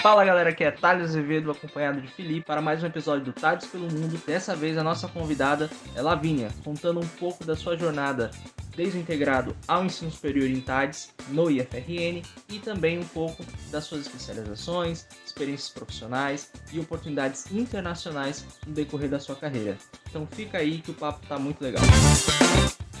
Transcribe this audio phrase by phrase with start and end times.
[0.00, 3.66] Fala galera, aqui é Thales Azevedo, acompanhado de Felipe, para mais um episódio do Tades
[3.66, 4.16] pelo Mundo.
[4.24, 8.30] Dessa vez a nossa convidada é Lavínia, contando um pouco da sua jornada
[8.76, 13.84] desde o integrado ao ensino superior em TADES, no IFRN, e também um pouco das
[13.84, 19.76] suas especializações, experiências profissionais e oportunidades internacionais no decorrer da sua carreira.
[20.08, 21.82] Então fica aí que o papo tá muito legal.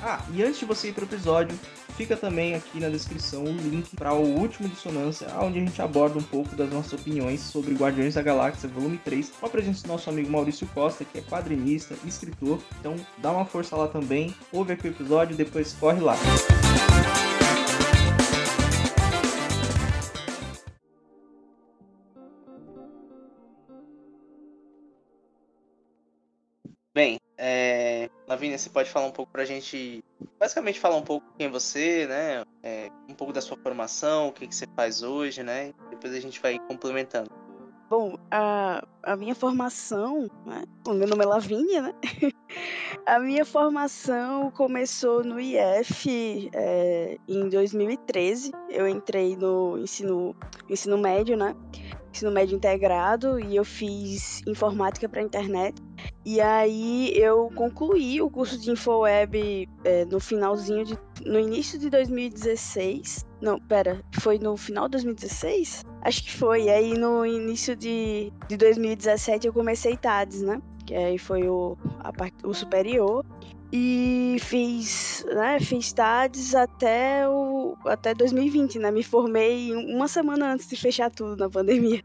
[0.02, 1.58] Ah, e antes de você ir para o episódio,
[1.96, 6.18] fica também aqui na descrição o link para o último Dissonância, onde a gente aborda
[6.18, 9.88] um pouco das nossas opiniões sobre Guardiões da Galáxia Volume 3, com a presença do
[9.88, 12.60] nosso amigo Maurício Costa, que é quadrinista e escritor.
[12.78, 16.16] Então dá uma força lá também, ouve aqui o episódio e depois corre lá.
[26.98, 28.10] Bem, é...
[28.26, 30.02] Lavínia, você pode falar um pouco pra gente,
[30.36, 32.42] basicamente falar um pouco quem é você, né?
[32.60, 35.72] É, um pouco da sua formação, o que, que você faz hoje, né?
[35.90, 37.30] Depois a gente vai complementando.
[37.88, 40.64] Bom, a, a minha formação, né?
[40.84, 41.94] o meu nome é Lavínia, né?
[43.06, 48.50] a minha formação começou no IF é, em 2013.
[48.68, 50.34] Eu entrei no ensino,
[50.68, 51.54] ensino médio, né?
[52.12, 55.80] Ensino médio integrado e eu fiz informática para internet.
[56.24, 60.98] E aí eu concluí o curso de InfoWeb é, no finalzinho de.
[61.24, 63.26] no início de 2016.
[63.40, 65.84] Não, pera, foi no final de 2016?
[66.02, 66.64] Acho que foi.
[66.64, 70.60] E aí no início de, de 2017 eu comecei TADES, né?
[70.88, 72.10] Que aí foi o, a
[72.48, 73.22] o superior.
[73.70, 78.90] E fiz, né, fiz TADES até, o, até 2020, né?
[78.90, 82.02] Me formei uma semana antes de fechar tudo na pandemia.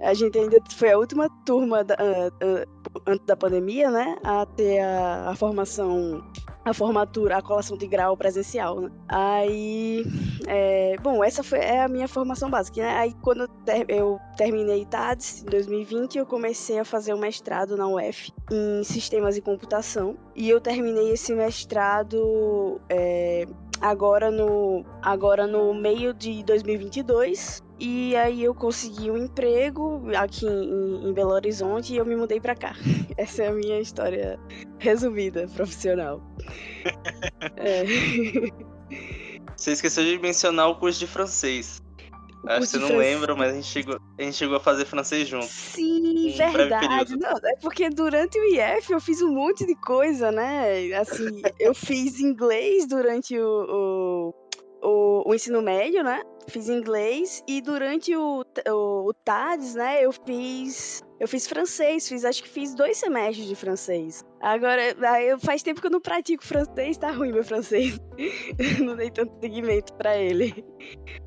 [0.00, 4.18] A gente ainda foi a última turma da, uh, uh, antes da pandemia, né?
[4.24, 6.20] A ter a, a, formação,
[6.64, 8.90] a formatura, a colação de grau presencial, né?
[9.08, 10.04] Aí,
[10.46, 12.96] é, bom, essa foi é a minha formação básica, né?
[12.96, 17.76] Aí quando eu, ter, eu terminei TADES em 2020, eu comecei a fazer um mestrado
[17.76, 20.16] na UF em sistemas e computação.
[20.34, 23.46] E eu terminei esse mestrado é,
[23.80, 31.08] agora no agora no meio de 2022 e aí eu consegui um emprego aqui em,
[31.08, 32.74] em Belo Horizonte e eu me mudei para cá.
[33.16, 34.38] Essa é a minha história
[34.78, 36.22] resumida, profissional.
[37.56, 37.84] é.
[39.56, 41.82] Você esqueceu de mencionar o curso de francês.
[42.46, 43.14] Acho que você não francês.
[43.14, 45.46] lembra, mas a gente, chegou, a gente chegou a fazer francês junto.
[45.46, 47.16] Sim, um verdade.
[47.16, 50.92] Não, é porque durante o IF eu fiz um monte de coisa, né?
[50.94, 54.34] Assim, eu fiz inglês durante o, o
[54.84, 56.22] o, o, ensino médio, né?
[56.48, 62.24] Fiz inglês e durante o, o, o TADES, né, eu fiz eu fiz francês, fiz
[62.24, 64.24] acho que fiz dois semestres de francês.
[64.40, 64.82] Agora,
[65.40, 67.98] faz tempo que eu não pratico francês, tá ruim meu francês.
[68.84, 70.64] não dei tanto seguimento para ele.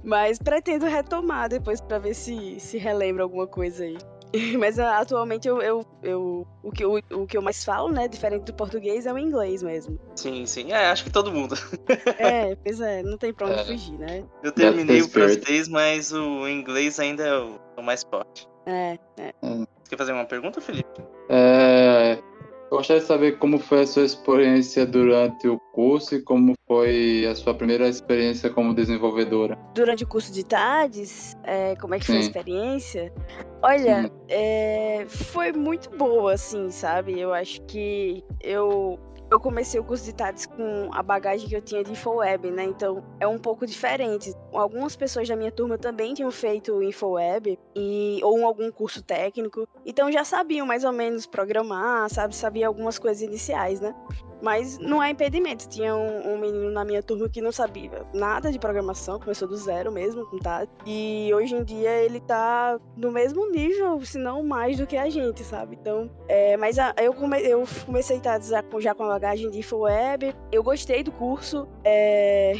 [0.04, 3.98] Mas pretendo retomar depois para ver se se relembra alguma coisa aí.
[4.60, 8.08] Mas ah, atualmente eu, eu, eu, o, que, o, o que eu mais falo, né,
[8.08, 10.00] diferente do português, é o inglês mesmo.
[10.16, 10.72] Sim, sim.
[10.72, 11.56] É, acho que todo mundo.
[12.20, 13.66] é, pois é, não tem pra onde é.
[13.66, 14.24] fugir, né?
[14.44, 18.48] Eu terminei o francês, mas o inglês ainda é o, o mais forte.
[18.66, 19.34] É, é.
[19.42, 21.02] Você quer fazer uma pergunta, Felipe?
[21.30, 22.22] É,
[22.70, 27.26] eu gostaria de saber como foi a sua experiência durante o curso e como foi
[27.26, 29.58] a sua primeira experiência como desenvolvedora.
[29.74, 32.14] Durante o curso de TADES, é, como é que Sim.
[32.14, 33.14] foi a experiência?
[33.62, 37.18] Olha, é, foi muito boa, assim, sabe?
[37.20, 41.62] Eu acho que eu eu comecei o curso de TADES com a bagagem que eu
[41.62, 42.64] tinha de InfoWeb, né?
[42.64, 44.34] Então é um pouco diferente.
[44.54, 50.12] Algumas pessoas da minha turma também tinham feito InfoWeb e, ou algum curso técnico, então
[50.12, 52.36] já sabiam mais ou menos programar, sabe?
[52.36, 53.94] Sabia algumas coisas iniciais, né?
[54.42, 55.68] Mas não é impedimento.
[55.68, 59.58] Tinha um, um, menino na minha turma que não sabia nada de programação, começou do
[59.58, 60.70] zero mesmo, com TAD.
[60.86, 65.10] E hoje em dia ele tá no mesmo nível, se não mais do que a
[65.10, 65.78] gente, sabe?
[65.80, 69.60] Então, é, mas a, eu, come, eu comecei a já, já com a bagagem de
[69.60, 70.36] InfoWeb.
[70.52, 71.68] Eu gostei do curso.
[71.84, 72.54] É,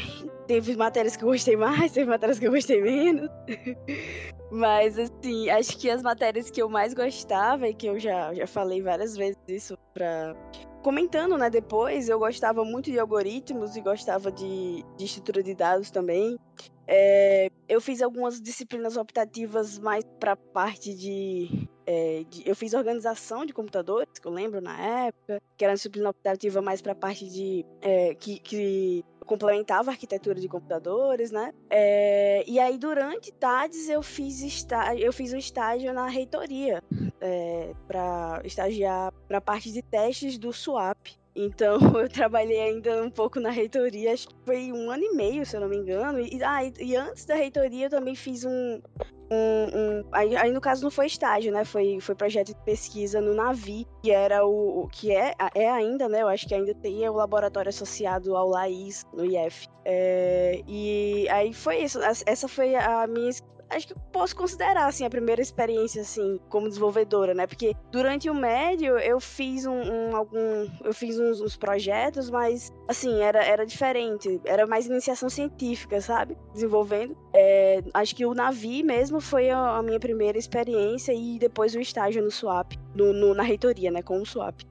[0.48, 3.28] teve matérias que eu gostei mais, teve matérias que eu gostei menos.
[4.50, 8.46] Mas, assim, acho que as matérias que eu mais gostava, e que eu já, já
[8.46, 10.34] falei várias vezes isso pra,
[10.82, 15.90] comentando, né, depois, eu gostava muito de algoritmos e gostava de, de estrutura de dados
[15.90, 16.38] também.
[16.86, 23.44] É, eu fiz algumas disciplinas optativas mais para parte de, é, de, Eu fiz organização
[23.44, 27.28] de computadores, que eu lembro na época, que era uma disciplina optativa mais para parte
[27.28, 27.64] de.
[27.82, 31.52] É, que, que complementava a arquitetura de computadores, né?
[31.70, 34.66] É, e aí, durante TADES, eu fiz,
[34.98, 36.82] eu fiz um estágio na reitoria
[37.20, 41.16] é, para estagiar para parte de testes do SWAP.
[41.36, 45.44] Então, eu trabalhei ainda um pouco na reitoria, acho que foi um ano e meio,
[45.44, 46.20] se eu não me engano.
[46.20, 48.80] E, ah, e, e antes da reitoria, eu também fiz um,
[49.30, 51.64] um, um aí, aí, no caso não foi estágio, né?
[51.64, 56.08] Foi, foi projeto de pesquisa no Navi, que era o, o que é, é ainda,
[56.08, 56.22] né?
[56.22, 59.68] Eu acho que ainda tem é o laboratório associado ao LAIS no IF.
[59.84, 61.98] É, e aí foi isso.
[62.02, 63.30] Essa foi a minha
[63.70, 67.46] acho que posso considerar assim a primeira experiência assim como desenvolvedora, né?
[67.46, 72.72] Porque durante o médio eu fiz um, um algum eu fiz uns, uns, projetos, mas
[72.86, 76.36] assim era, era diferente, era mais iniciação científica, sabe?
[76.52, 77.16] Desenvolvendo.
[77.34, 81.80] É, acho que o Navi mesmo foi a, a, minha primeira experiência e depois o
[81.80, 84.02] estágio no SWAP, no, no na reitoria, né?
[84.02, 84.64] Com o SWAP.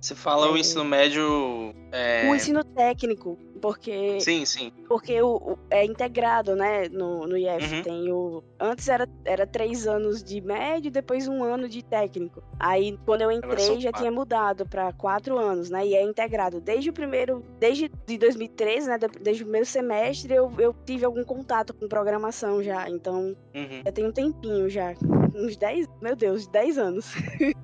[0.00, 1.74] Você fala é, o ensino médio.
[1.92, 2.28] É...
[2.30, 3.38] O ensino técnico.
[3.60, 4.20] Porque.
[4.20, 4.72] Sim, sim.
[4.88, 6.88] Porque o, o é integrado, né?
[6.88, 7.74] No, no IF.
[7.74, 7.82] Uhum.
[7.82, 8.42] Tem o.
[8.58, 12.42] Antes era, era três anos de médio, depois um ano de técnico.
[12.58, 15.86] Aí, quando eu entrei, já tinha mudado para quatro anos, né?
[15.86, 16.60] E é integrado.
[16.60, 17.44] Desde o primeiro.
[17.58, 18.98] Desde de 2013, né?
[19.20, 22.88] Desde o primeiro semestre, eu, eu tive algum contato com programação já.
[22.88, 23.82] Então, uhum.
[23.84, 24.94] já tem um tempinho já.
[25.34, 25.86] Uns 10.
[26.00, 27.12] Meu Deus, 10 anos.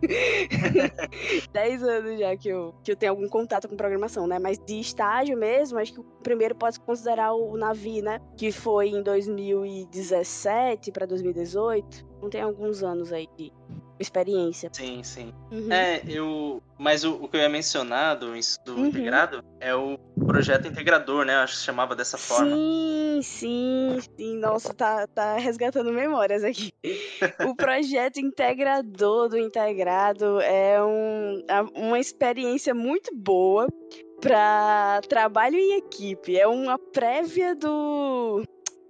[1.53, 4.39] 10 anos já que eu, que eu tenho algum contato com programação, né?
[4.39, 8.21] Mas de estágio mesmo, acho que o primeiro pode considerar o Navi, né?
[8.37, 12.05] Que foi em 2017 para 2018.
[12.21, 13.53] Não tem alguns anos aí de
[13.99, 14.69] experiência.
[14.73, 15.33] Sim, sim.
[15.51, 15.73] Uhum.
[15.73, 16.63] É, eu.
[16.79, 18.87] Mas o, o, que eu ia mencionar do, uhum.
[18.87, 19.97] integrado é o
[20.27, 21.37] projeto integrador, né?
[21.37, 22.51] Eu acho que se chamava dessa forma.
[22.51, 24.37] Sim, sim, sim.
[24.39, 26.73] Nossa, tá, tá resgatando memórias aqui.
[27.47, 33.67] o projeto integrador do integrado é um, é uma experiência muito boa
[34.21, 36.39] para trabalho em equipe.
[36.39, 38.43] É uma prévia do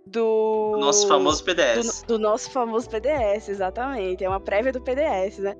[0.06, 2.02] do nosso famoso PDS.
[2.02, 4.22] Do, do, nosso famoso PDS, exatamente.
[4.22, 5.56] É uma prévia do PDS, né?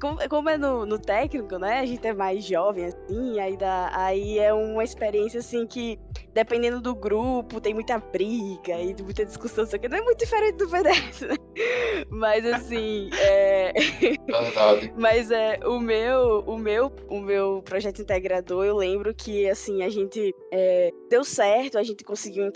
[0.00, 1.80] Como, como é no, no, técnico, né?
[1.80, 5.98] A gente é mais jovem, assim, aí, dá, aí é uma experiência, assim, que
[6.32, 10.56] dependendo do grupo, tem muita briga e muita discussão, isso aqui não é muito diferente
[10.56, 11.36] do PDS, né?
[12.08, 13.72] Mas, assim, é...
[14.26, 14.94] Verdade.
[14.96, 19.90] Mas é, o meu, o meu, o meu projeto integrador, eu lembro que, assim, a
[19.90, 22.50] gente é, deu certo, a gente conseguiu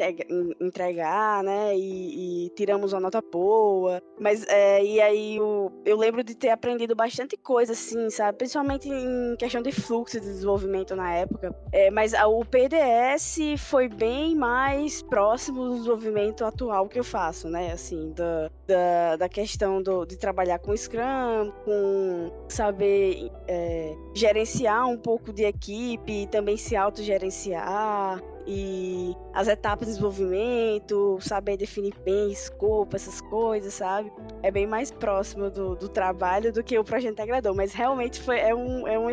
[0.61, 1.77] entregar né?
[1.77, 4.01] E, e tiramos uma nota boa.
[4.19, 8.39] Mas, é, e aí o, eu lembro de ter aprendido bastante coisa, assim, sabe?
[8.39, 11.55] Principalmente em questão de fluxo de desenvolvimento na época.
[11.73, 17.49] É, mas a, o PDS foi bem mais próximo do desenvolvimento atual que eu faço,
[17.49, 17.73] né?
[17.73, 24.97] Assim, da, da, da questão do, de trabalhar com Scrum, com saber é, gerenciar um
[24.97, 32.95] pouco de equipe, também se autogerenciar e as etapas de desenvolvimento, saber definir bem escopo,
[32.95, 34.13] essas coisas, sabe?
[34.43, 38.39] É bem mais próximo do, do trabalho do que o projeto integrador, mas realmente foi,
[38.39, 39.13] é, um, é, uma,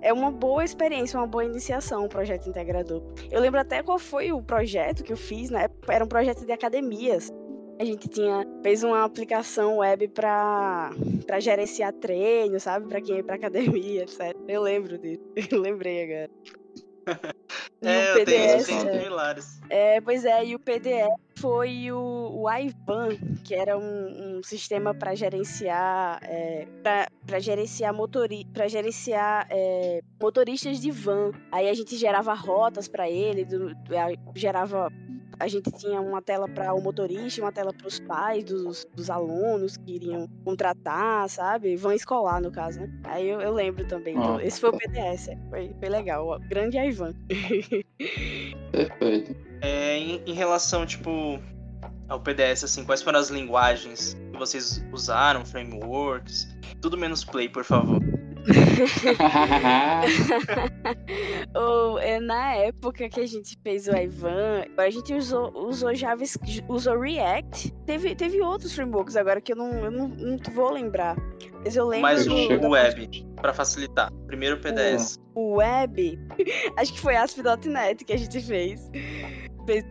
[0.00, 3.02] é uma boa experiência, uma boa iniciação o projeto integrador.
[3.30, 5.68] Eu lembro até qual foi o projeto que eu fiz, né?
[5.88, 7.32] Era um projeto de academias.
[7.78, 10.90] A gente tinha fez uma aplicação web para
[11.26, 12.88] para gerenciar treino, sabe?
[12.88, 14.34] Para quem ia para academia, etc.
[14.48, 15.22] Eu lembro disso.
[15.50, 16.30] Eu lembrei agora.
[17.82, 19.60] é, o PDS, eu tenho similares.
[19.68, 21.08] É, pois é, e o PDF
[21.38, 28.46] foi o, o Ivan, que era um, um sistema para gerenciar é, para gerenciar motori
[28.52, 31.32] para gerenciar é, motoristas de van.
[31.52, 33.76] Aí a gente gerava rotas para ele, do,
[34.34, 34.90] gerava
[35.38, 39.10] a gente tinha uma tela para o motorista, uma tela para os pais dos, dos,
[39.10, 41.76] alunos que iriam contratar, sabe?
[41.76, 42.90] Vão escolar, no caso, né?
[43.04, 44.16] Aí eu, eu lembro também.
[44.16, 44.38] Ah.
[44.42, 46.26] esse foi o PDS, é, foi, foi legal.
[46.26, 47.14] Ó, grande Ivan.
[48.72, 49.36] Perfeito.
[49.60, 51.38] É, em, em relação, tipo,
[52.08, 56.48] ao PDS, assim, quais foram as linguagens que vocês usaram, frameworks?
[56.80, 58.00] Tudo menos Play, por favor.
[61.54, 66.64] Ou, é, na época que a gente fez o Ivan, a gente usou, usou JavaScript,
[66.68, 67.72] usou React.
[67.84, 71.16] Teve, teve outros frameworks agora que eu não, eu não, não vou lembrar.
[71.64, 72.02] Mas eu lembro.
[72.02, 74.12] Mas o, web, para facilitar.
[74.26, 75.20] Primeiro o PDS.
[75.32, 76.18] O, o web,
[76.76, 78.90] acho que foi ASP.NET que a gente fez.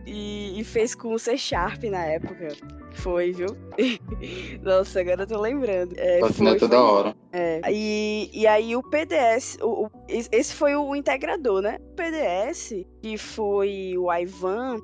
[0.06, 2.48] E, e fez com o C Sharp na época.
[2.92, 3.48] Foi, viu?
[4.62, 5.94] Nossa, agora eu tô lembrando.
[5.98, 7.16] É, foi, foi, da hora.
[7.32, 7.60] É.
[7.70, 11.78] E, e aí o PDS, o, o, esse foi o integrador, né?
[11.80, 14.80] O PDS, que foi o Ivan,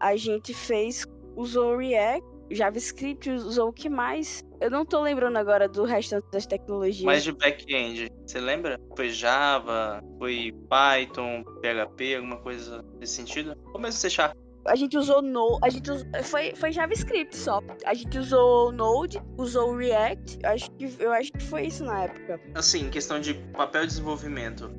[0.00, 1.04] a gente fez,
[1.36, 4.42] usou React, JavaScript, usou o que mais?
[4.60, 7.04] Eu não tô lembrando agora do restante das tecnologias.
[7.04, 8.80] Mas de back-end, você lembra?
[8.96, 13.56] Foi Java, foi Python, PHP, alguma coisa nesse sentido?
[13.72, 14.36] Ou mesmo C Sharp?
[14.68, 17.62] a gente usou no, a gente usou, foi foi JavaScript só.
[17.84, 20.38] A gente usou Node, usou React.
[20.44, 22.40] Acho que eu acho que foi isso na época.
[22.54, 24.70] Assim, questão de papel de desenvolvimento,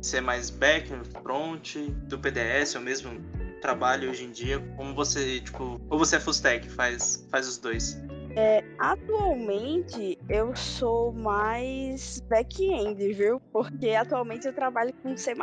[0.00, 0.88] ser mais back,
[1.22, 1.76] front,
[2.08, 3.20] do PDS, ou mesmo
[3.64, 7.56] trabalho hoje em dia, como você, tipo, ou você é full stack, faz faz os
[7.56, 7.98] dois.
[8.36, 13.40] É, atualmente eu sou mais back-end, viu?
[13.52, 15.32] Porque atualmente eu trabalho com C.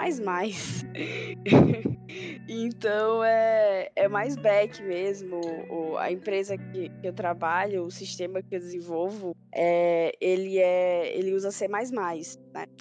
[2.48, 5.42] então é, é mais back mesmo.
[5.72, 11.18] O, a empresa que, que eu trabalho, o sistema que eu desenvolvo, é, ele, é,
[11.18, 11.82] ele usa C, né?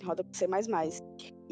[0.05, 0.47] Roda com C.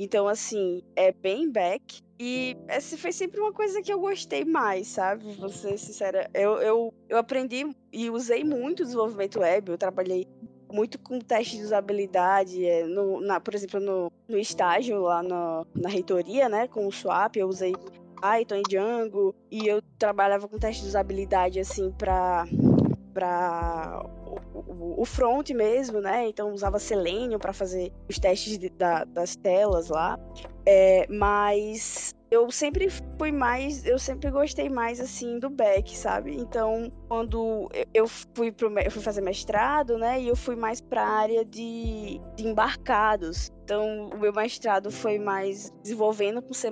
[0.00, 2.00] Então, assim, é bem back.
[2.20, 5.32] E essa foi sempre uma coisa que eu gostei mais, sabe?
[5.34, 6.30] Vou ser sincera.
[6.32, 9.72] Eu, eu, eu aprendi e usei muito desenvolvimento web.
[9.72, 10.28] Eu trabalhei
[10.72, 15.66] muito com teste de usabilidade, é, no, na, por exemplo, no, no estágio lá no,
[15.74, 17.72] na reitoria, né, com o Swap, eu usei
[18.20, 22.44] Python e Django, e eu trabalhava com teste de usabilidade, assim, para
[23.18, 24.00] para
[24.54, 26.28] o, o, front mesmo, né?
[26.28, 30.16] Então usava Selenium para fazer os testes de, da, das telas lá.
[30.64, 36.36] É, mas eu sempre fui mais, eu sempre gostei mais assim do back, sabe?
[36.36, 41.02] Então, quando eu fui pro, eu fui fazer mestrado, né, e eu fui mais para
[41.02, 43.50] a área de, de embarcados.
[43.68, 46.70] Então, o meu mestrado foi mais desenvolvendo com C++,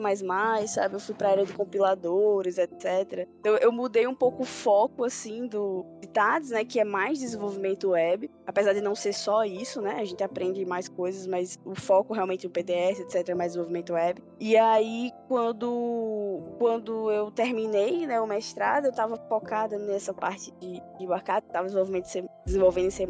[0.66, 0.94] sabe?
[0.94, 3.28] Eu fui para a área de compiladores, etc.
[3.38, 5.84] Então, eu mudei um pouco o foco, assim, do
[6.14, 6.64] TADS, né?
[6.64, 8.30] Que é mais desenvolvimento web.
[8.46, 9.96] Apesar de não ser só isso, né?
[10.00, 13.28] A gente aprende mais coisas, mas o foco realmente no PDS, etc.
[13.28, 14.22] é mais desenvolvimento web.
[14.40, 20.80] E aí, quando, quando eu terminei né, o mestrado, eu estava focada nessa parte de,
[20.96, 22.06] de embarcado, estava desenvolvendo,
[22.46, 23.06] desenvolvendo em C++.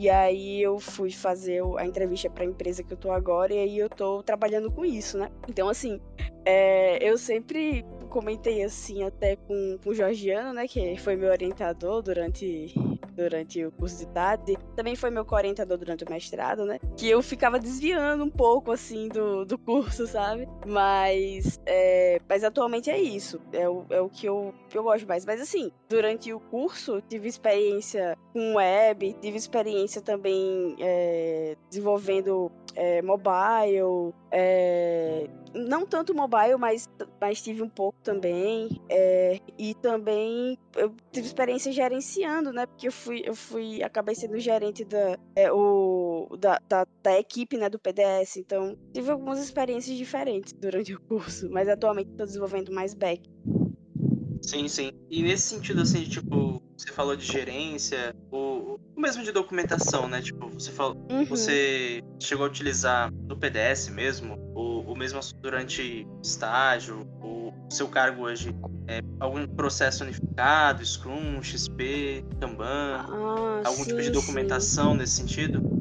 [0.00, 3.58] E aí, eu fui fazer a entrevista para a empresa que eu tô agora, e
[3.58, 5.28] aí eu tô trabalhando com isso, né?
[5.46, 6.00] Então, assim,
[6.42, 12.00] é, eu sempre comentei assim até com, com o Georgiano, né, que foi meu orientador
[12.00, 12.72] durante,
[13.20, 17.22] durante o curso de tarde, também foi meu orientador durante o mestrado, né, que eu
[17.22, 23.40] ficava desviando um pouco, assim, do, do curso, sabe, mas, é, mas atualmente é isso,
[23.52, 27.02] é o, é o que eu, que eu gosto mais, mas assim, durante o curso
[27.02, 36.56] tive experiência com web, tive experiência também é, desenvolvendo é, mobile, é, não tanto mobile,
[36.58, 36.88] mas,
[37.20, 38.80] mas tive um pouco também.
[38.88, 42.66] É, e também eu tive experiência gerenciando, né?
[42.66, 47.56] Porque eu fui, eu fui, acabei sendo gerente da, é, o, da, da, da, equipe
[47.56, 48.36] né, do PDS.
[48.36, 53.28] Então, tive algumas experiências diferentes durante o curso, mas atualmente estou desenvolvendo mais back.
[54.42, 54.92] Sim, sim.
[55.10, 60.22] E nesse sentido, assim, tipo, você falou de gerência, o, o mesmo de documentação, né?
[60.22, 61.24] Tipo, você falou, uhum.
[61.26, 68.54] você chegou a utilizar no PDS mesmo, o mesmo durante estágio, o seu cargo hoje
[68.86, 74.98] é algum processo unificado, Scrum, XP, Kanban, ah, algum sim, tipo de documentação sim.
[74.98, 75.80] nesse sentido?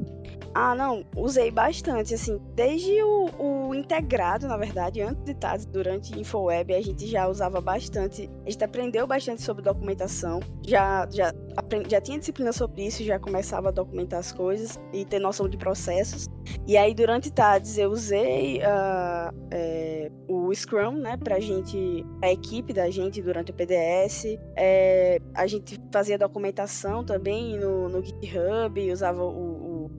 [0.55, 6.17] Ah, não, usei bastante, assim, desde o, o integrado, na verdade, antes de estar durante
[6.17, 11.91] InfoWeb, a gente já usava bastante, a gente aprendeu bastante sobre documentação, já, já, aprendi,
[11.91, 15.57] já tinha disciplina sobre isso, já começava a documentar as coisas e ter noção de
[15.57, 16.28] processos.
[16.69, 22.71] E aí, durante TADS, eu usei uh, é, o Scrum, né, pra gente, a equipe
[22.71, 29.23] da gente durante o PDS, é, a gente fazia documentação também no, no GitHub, usava
[29.23, 29.89] o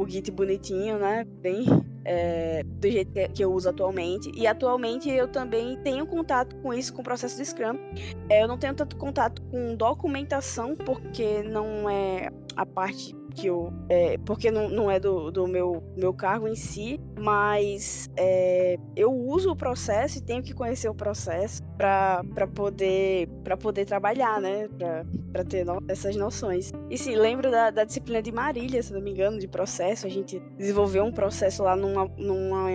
[0.00, 1.24] o Git bonitinho, né?
[1.40, 1.66] Bem
[2.04, 4.30] é, do jeito que eu uso atualmente.
[4.34, 7.78] E atualmente eu também tenho contato com isso, com o processo de Scrum.
[8.28, 13.72] É, eu não tenho tanto contato com documentação, porque não é a parte que eu.
[13.88, 19.12] É, porque não, não é do, do meu, meu cargo em si, mas é, eu
[19.12, 23.26] uso o processo e tenho que conhecer o processo para poder,
[23.58, 24.68] poder trabalhar, né?
[25.32, 26.72] Para ter no, essas noções.
[26.90, 30.06] E sim, lembro da, da disciplina de Marília, se não me engano, de processo.
[30.06, 32.68] A gente desenvolveu um processo lá numa, numa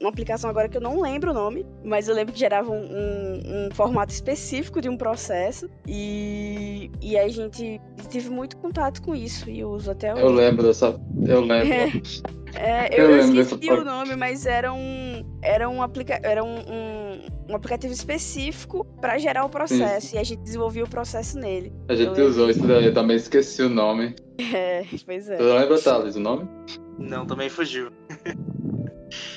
[0.00, 2.84] uma aplicação agora que eu não lembro o nome, mas eu lembro que gerava um,
[2.84, 9.14] um, um formato específico de um processo e, e a gente teve muito contato com
[9.14, 10.22] isso e uso até hoje.
[10.22, 11.00] Eu lembro dessa.
[11.24, 12.02] Eu lembro.
[12.56, 17.26] É, eu, eu esqueci o nome, mas era um, era um, aplica era um, um,
[17.50, 20.16] um aplicativo específico para gerar o processo Sim.
[20.16, 21.72] e a gente desenvolvia o processo nele.
[21.88, 24.14] A gente eu usou isso daí, eu também esqueci o nome.
[24.52, 25.36] É, pois é.
[25.36, 26.48] Tu lembra, Thales, o nome?
[26.98, 27.88] Não, também fugiu.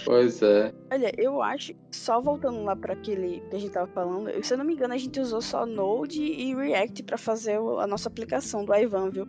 [0.06, 0.74] Pois é.
[0.92, 4.58] Olha, eu acho, só voltando lá para aquele que a gente tava falando, se eu
[4.58, 8.64] não me engano, a gente usou só Node e React para fazer a nossa aplicação
[8.64, 9.28] do Ivan, viu?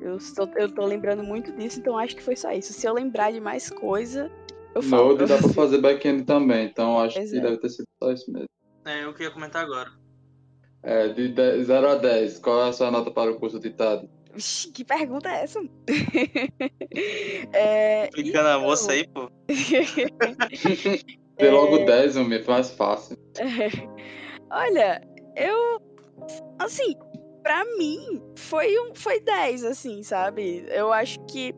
[0.00, 2.72] Eu, estou, eu tô lembrando muito disso, então acho que foi só isso.
[2.72, 4.30] Se eu lembrar de mais coisa,
[4.74, 5.16] eu falo.
[5.16, 7.40] Node dá pra fazer back-end também, então acho pois que é.
[7.40, 8.48] deve ter sido só isso mesmo.
[8.84, 9.90] É, eu queria comentar agora.
[10.82, 14.08] É, de 0 a 10, qual é a sua nota para o curso de TAD?
[14.72, 15.60] Que pergunta é essa?
[17.52, 18.42] é, então...
[18.42, 19.30] na moça aí, pô.
[21.38, 21.84] Dê logo é...
[21.84, 23.16] 10, homem, é mais fácil.
[24.50, 25.00] Olha,
[25.36, 25.80] eu.
[26.58, 26.94] Assim,
[27.42, 30.66] pra mim, foi, um, foi 10, assim, sabe?
[30.68, 31.54] Eu acho que.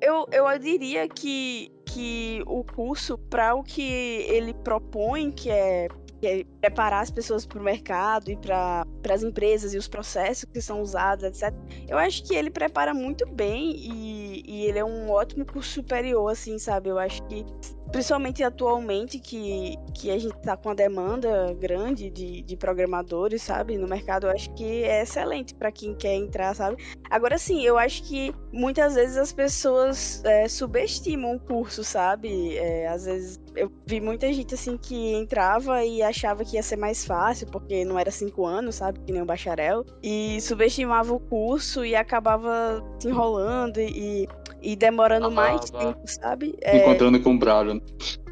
[0.00, 5.88] Eu, eu diria que, que o curso, para o que ele propõe, que é
[6.20, 10.44] que é preparar as pessoas para o mercado e para as empresas e os processos
[10.44, 11.54] que são usados, etc.
[11.88, 16.30] Eu acho que ele prepara muito bem e, e ele é um ótimo curso superior,
[16.30, 16.90] assim, sabe?
[16.90, 17.44] Eu acho que
[17.90, 23.76] principalmente atualmente que, que a gente está com uma demanda grande de, de programadores, sabe,
[23.76, 26.82] no mercado, eu acho que é excelente para quem quer entrar, sabe.
[27.10, 32.56] Agora sim, eu acho que muitas vezes as pessoas é, subestimam o curso, sabe.
[32.56, 36.76] É, às vezes eu vi muita gente assim que entrava e achava que ia ser
[36.76, 41.20] mais fácil, porque não era cinco anos, sabe, que nem um bacharel, e subestimava o
[41.20, 44.28] curso e acabava se enrolando e
[44.62, 46.56] e demorando ah, mais tempo, sabe?
[46.62, 46.78] É...
[46.78, 47.80] Encontrando com o Brian.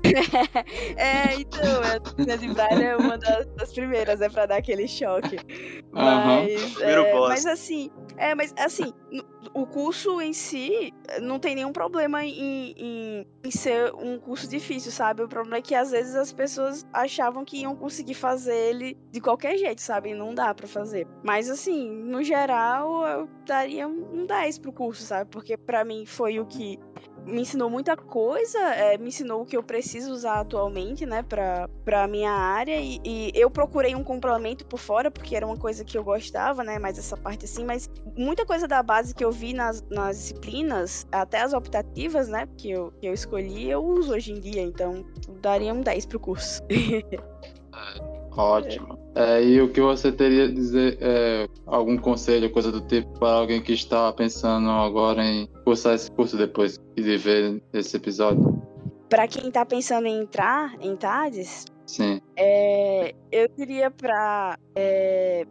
[0.97, 4.87] é, então, a Disciplina de Braille é uma das, das primeiras, é pra dar aquele
[4.87, 5.37] choque.
[5.93, 6.83] Mas, uhum.
[6.83, 8.93] é, mas assim, é, mas assim,
[9.55, 14.91] o curso em si não tem nenhum problema em, em, em, ser um curso difícil,
[14.91, 15.23] sabe?
[15.23, 19.21] O problema é que às vezes as pessoas achavam que iam conseguir fazer ele de
[19.21, 20.15] qualquer jeito, sabe?
[20.15, 21.07] Não dá para fazer.
[21.23, 25.31] Mas assim, no geral, eu daria um 10 pro curso, sabe?
[25.31, 26.79] Porque para mim foi o que
[27.29, 31.69] me ensinou muita coisa, é, me ensinou o que eu preciso usar atualmente, né, pra,
[31.85, 32.81] pra minha área.
[32.81, 36.65] E, e, eu procurei um complemento por fora, porque era uma coisa que eu gostava,
[36.65, 37.65] né, mais essa parte assim.
[37.65, 42.49] Mas muita coisa da base que eu vi nas, nas disciplinas, até as optativas, né,
[42.57, 44.63] que eu, que eu escolhi, eu uso hoje em dia.
[44.63, 45.05] Então,
[45.41, 46.63] daria um 10 pro curso.
[48.39, 48.97] Ótimo.
[49.15, 53.33] É, e o que você teria a dizer, é, algum conselho, coisa do tipo, para
[53.33, 58.63] alguém que está pensando agora em cursar esse curso depois de ver esse episódio?
[59.09, 62.21] Para quem está pensando em entrar em TADES, Sim.
[62.37, 65.47] É, eu diria para é,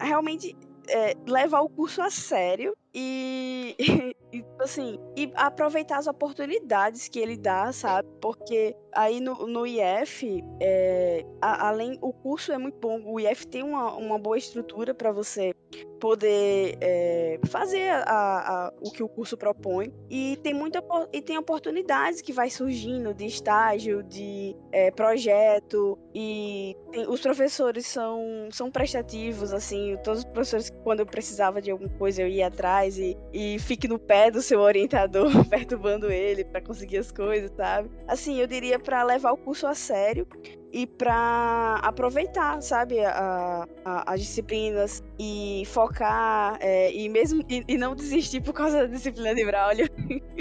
[0.00, 0.56] realmente
[0.88, 3.76] é, levar o curso a sério e,
[4.32, 8.08] e, assim, e aproveitar as oportunidades que ele dá, sabe?
[8.20, 13.46] Porque aí no, no IF, é, a, além, o curso é muito bom, o IF
[13.46, 15.54] tem uma, uma boa estrutura para você
[15.98, 19.92] poder é, fazer a, a, o que o curso propõe.
[20.10, 25.98] E tem muita e tem oportunidades que vai surgindo de estágio, de é, projeto.
[26.14, 31.70] E tem, os professores são, são prestativos, assim, todos os professores quando eu precisava de
[31.70, 36.44] alguma coisa eu ia atrás e, e fique no pé do seu orientador, perturbando ele
[36.44, 37.90] para conseguir as coisas, sabe?
[38.06, 40.26] Assim, eu diria para levar o curso a sério
[40.72, 47.78] e para aproveitar, sabe, a, a, as disciplinas e focar é, e mesmo e, e,
[47.78, 49.88] não desistir por causa da disciplina de Braulio,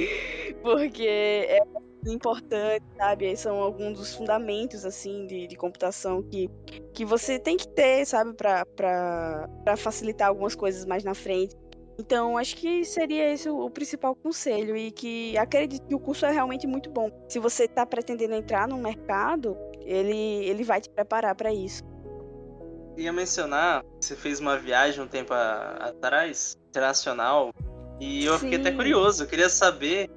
[0.61, 1.59] porque é
[2.05, 3.35] importante, sabe?
[3.37, 6.49] São alguns dos fundamentos assim de, de computação que,
[6.93, 11.55] que você tem que ter, sabe, para facilitar algumas coisas mais na frente.
[11.99, 16.31] Então, acho que seria esse o, principal conselho e que acredito que o curso é
[16.31, 17.09] realmente muito bom.
[17.27, 21.83] Se você está pretendendo entrar no mercado, ele, ele vai te preparar para isso.
[22.95, 27.51] Ia mencionar, você fez uma viagem um tempo a, atrás, internacional,
[27.99, 28.39] e eu Sim.
[28.39, 30.09] fiquei até curioso, eu queria saber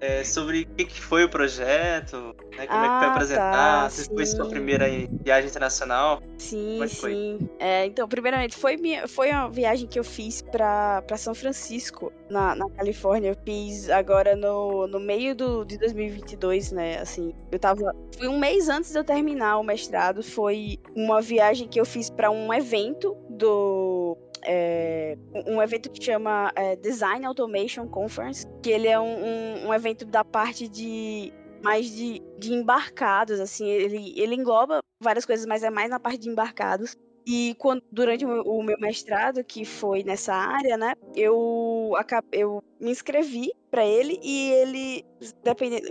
[0.00, 3.10] é, sobre o que, que, foi o projeto, né, como ah, é que foi ah,
[3.10, 4.14] apresentar, tá, se sim.
[4.14, 4.86] foi sua primeira
[5.24, 6.22] viagem internacional.
[6.38, 7.38] Sim, é sim.
[7.58, 12.54] É, então, primeiramente, foi, minha, foi uma viagem que eu fiz para São Francisco, na,
[12.54, 13.30] na Califórnia.
[13.30, 16.98] Eu fiz agora no, no meio do, de 2022, né?
[16.98, 17.94] Assim, eu tava.
[18.16, 20.22] Foi um mês antes de eu terminar o mestrado.
[20.22, 26.52] Foi uma viagem que eu fiz para um evento do é, um evento que chama
[26.54, 31.90] é, Design Automation Conference, que ele é um, um, um evento da parte de mais
[31.90, 36.28] de, de embarcados, assim, ele, ele engloba várias coisas, mas é mais na parte de
[36.28, 36.96] embarcados.
[37.30, 41.92] E quando, durante o meu mestrado, que foi nessa área, né, eu,
[42.32, 45.06] eu me inscrevi para ele e ele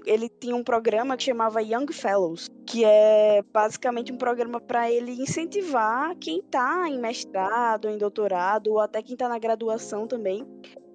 [0.08, 5.12] ele tinha um programa que chamava Young Fellows, que é basicamente um programa para ele
[5.12, 10.44] incentivar quem está em mestrado, em doutorado ou até quem está na graduação também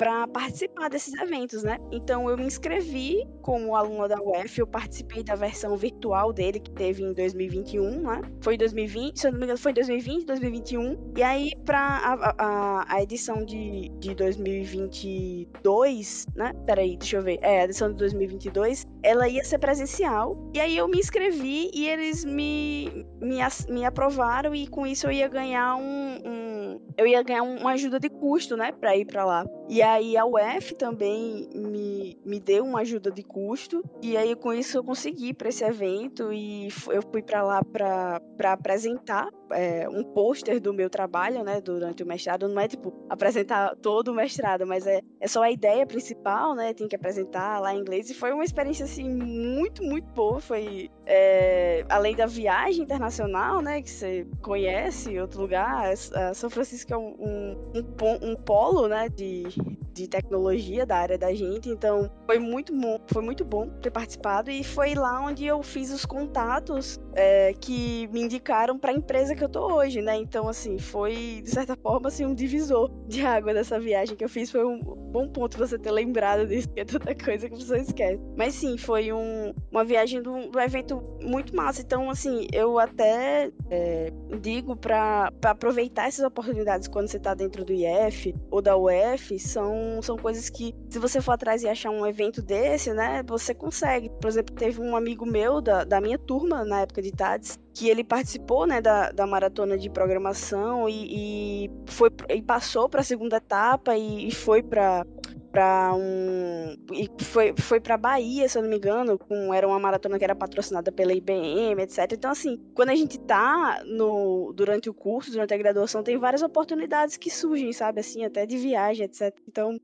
[0.03, 1.79] para participar desses eventos, né?
[1.93, 6.73] Então eu me inscrevi como aluna da UF, eu participei da versão virtual dele que
[6.73, 8.21] teve em 2021, né?
[8.41, 11.13] Foi em 2020, se eu não me engano, foi em 2020, 2021.
[11.17, 16.53] E aí para a, a, a, edição de, de 2022, né?
[16.67, 17.39] Peraí, deixa eu ver.
[17.41, 20.37] É, a edição de 2022, ela ia ser presencial.
[20.55, 23.39] E aí eu me inscrevi e eles me, me,
[23.69, 27.99] me aprovaram e com isso eu ia ganhar um, um eu ia ganhar uma ajuda
[27.99, 29.47] de custo, né, para ir para lá.
[29.69, 33.83] E aí a UF também me, me deu uma ajuda de custo.
[34.03, 38.53] E aí com isso eu consegui para esse evento e eu fui para lá para
[38.53, 42.49] apresentar é, um pôster do meu trabalho, né, durante o mestrado.
[42.49, 46.73] Não é tipo apresentar todo o mestrado, mas é, é só a ideia principal, né?
[46.75, 48.11] Tem que apresentar lá em inglês.
[48.11, 50.41] E foi uma experiência assim muito, muito boa.
[50.41, 55.97] Foi é, além da viagem internacional, né, que você conhece outro lugar.
[56.35, 59.45] São Francisco é um, um, um, um polo, né, de,
[59.93, 61.69] de tecnologia da área da gente.
[61.69, 65.93] Então foi muito bom, foi muito bom ter participado e foi lá onde eu fiz
[65.93, 70.17] os contatos é, que me indicaram para a empresa que eu tô hoje, né?
[70.17, 74.29] Então assim foi de certa forma assim um divisor de água dessa viagem que eu
[74.29, 74.51] fiz.
[74.51, 78.21] Foi um bom ponto você ter lembrado disso, que é tanta coisa que você esquece.
[78.37, 81.81] Mas sim, foi um, uma viagem do, do evento muito massa.
[81.81, 87.73] Então assim eu até é, digo para aproveitar essas oportunidades quando você está dentro do
[87.73, 92.07] IF ou da UF são, são coisas que se você for atrás e achar um
[92.07, 94.11] evento desse, né, você consegue.
[94.21, 97.89] Por exemplo, teve um amigo meu da, da minha turma na época de TADS que
[97.89, 103.05] ele participou né, da, da maratona de programação e, e foi e passou para a
[103.05, 105.07] segunda etapa e, e foi para
[105.53, 109.79] para um e foi foi para Bahia, se eu não me engano, com era uma
[109.79, 112.11] maratona que era patrocinada pela IBM, etc.
[112.13, 116.43] Então assim, quando a gente tá no durante o curso, durante a graduação, tem várias
[116.43, 119.37] oportunidades que surgem, sabe, assim, até de viagem, etc.
[119.47, 119.79] Então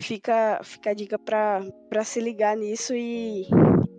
[0.00, 3.46] fica fica a dica para se ligar nisso e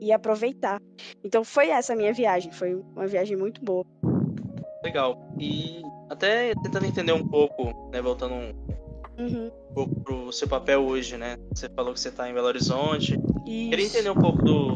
[0.02, 0.82] e aproveitar.
[1.24, 3.86] Então foi essa a minha viagem, foi uma viagem muito boa.
[4.84, 5.34] Legal.
[5.40, 8.52] E até tentando entender um pouco, né, voltando um,
[9.18, 9.52] uhum.
[9.70, 11.38] um pouco pro seu papel hoje, né?
[11.54, 13.14] Você falou que você está em Belo Horizonte.
[13.46, 13.70] Isso.
[13.70, 14.76] Queria entender um pouco do,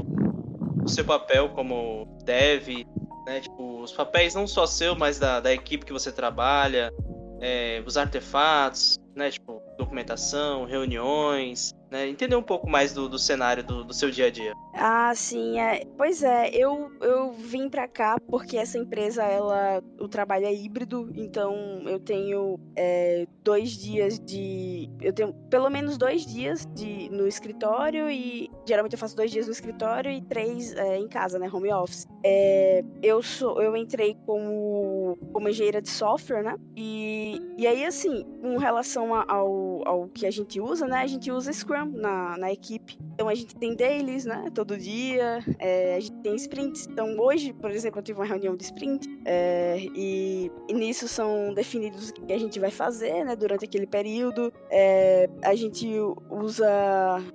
[0.84, 2.86] do seu papel como dev,
[3.26, 3.42] né?
[3.42, 6.92] Tipo, os papéis não só seu, mas da, da equipe que você trabalha,
[7.40, 9.30] é, os artefatos, né?
[9.32, 12.08] Tipo, documentação, reuniões, né?
[12.08, 14.54] Entender um pouco mais do, do cenário do, do, seu dia a dia.
[14.74, 15.86] Ah, sim, é.
[15.98, 21.10] Pois é, eu, eu vim para cá porque essa empresa, ela, o trabalho é híbrido,
[21.16, 27.28] então eu tenho é, dois dias de, eu tenho pelo menos dois dias de no
[27.28, 31.50] escritório e geralmente eu faço dois dias no escritório e três é, em casa, né,
[31.52, 32.06] home office.
[32.24, 36.56] É, eu sou, eu entrei como, como engenheira de software, né?
[36.76, 40.98] E, e aí assim, com relação ao, ao que a gente usa, né?
[40.98, 42.98] A gente usa Scrum na, na equipe.
[43.14, 44.50] Então a gente tem dailies, né?
[44.54, 45.40] Todo dia.
[45.60, 46.88] É, a gente tem sprints.
[46.88, 51.54] Então hoje, por exemplo, eu tive uma reunião de sprint é, e, e, nisso são
[51.54, 53.36] definidos o que a gente vai fazer, né?
[53.36, 54.54] Durante aquele período.
[54.70, 55.88] É, a gente
[56.30, 56.68] usa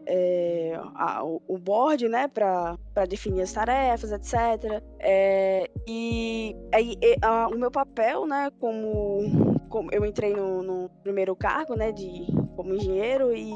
[0.06, 2.28] é, a, o board, né?
[2.28, 2.76] Para
[3.08, 4.82] definir as tarefas, etc.
[5.00, 6.96] É, e aí
[7.52, 8.50] o meu papel, né?
[8.60, 11.90] Como, como eu entrei no, no primeiro cargo, né?
[11.90, 12.26] De
[12.56, 13.52] como engenheiro e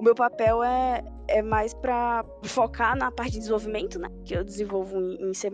[0.00, 4.08] o meu papel é, é mais para focar na parte de desenvolvimento, né?
[4.24, 5.50] Que eu desenvolvo em, C.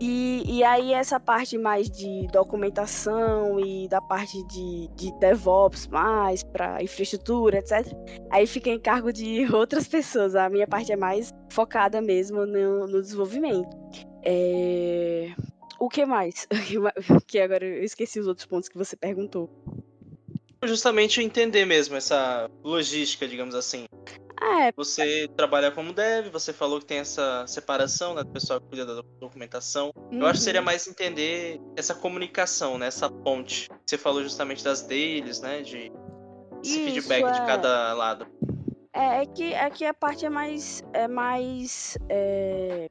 [0.00, 6.42] E, e aí essa parte mais de documentação e da parte de, de DevOps mais
[6.42, 7.86] para infraestrutura, etc.
[8.30, 10.34] Aí fica em cargo de outras pessoas.
[10.34, 13.76] A minha parte é mais focada mesmo no, no desenvolvimento.
[14.24, 15.34] É...
[15.78, 16.48] O que mais?
[17.28, 19.50] que agora eu esqueci os outros pontos que você perguntou
[20.64, 23.86] justamente entender mesmo essa logística, digamos assim.
[24.40, 24.72] É.
[24.72, 28.86] Você trabalha como deve, você falou que tem essa separação, né, do pessoal que cuida
[28.86, 29.90] da documentação.
[29.96, 30.20] Uhum.
[30.20, 30.66] Eu acho que seria uhum.
[30.66, 33.68] mais entender essa comunicação, né, essa ponte.
[33.84, 35.92] Você falou justamente das deles, né, de
[36.62, 37.32] esse Isso, feedback é...
[37.32, 38.26] de cada lado.
[38.92, 40.82] É, é que, é que a parte é mais.
[40.92, 41.96] É mais.
[42.08, 42.88] É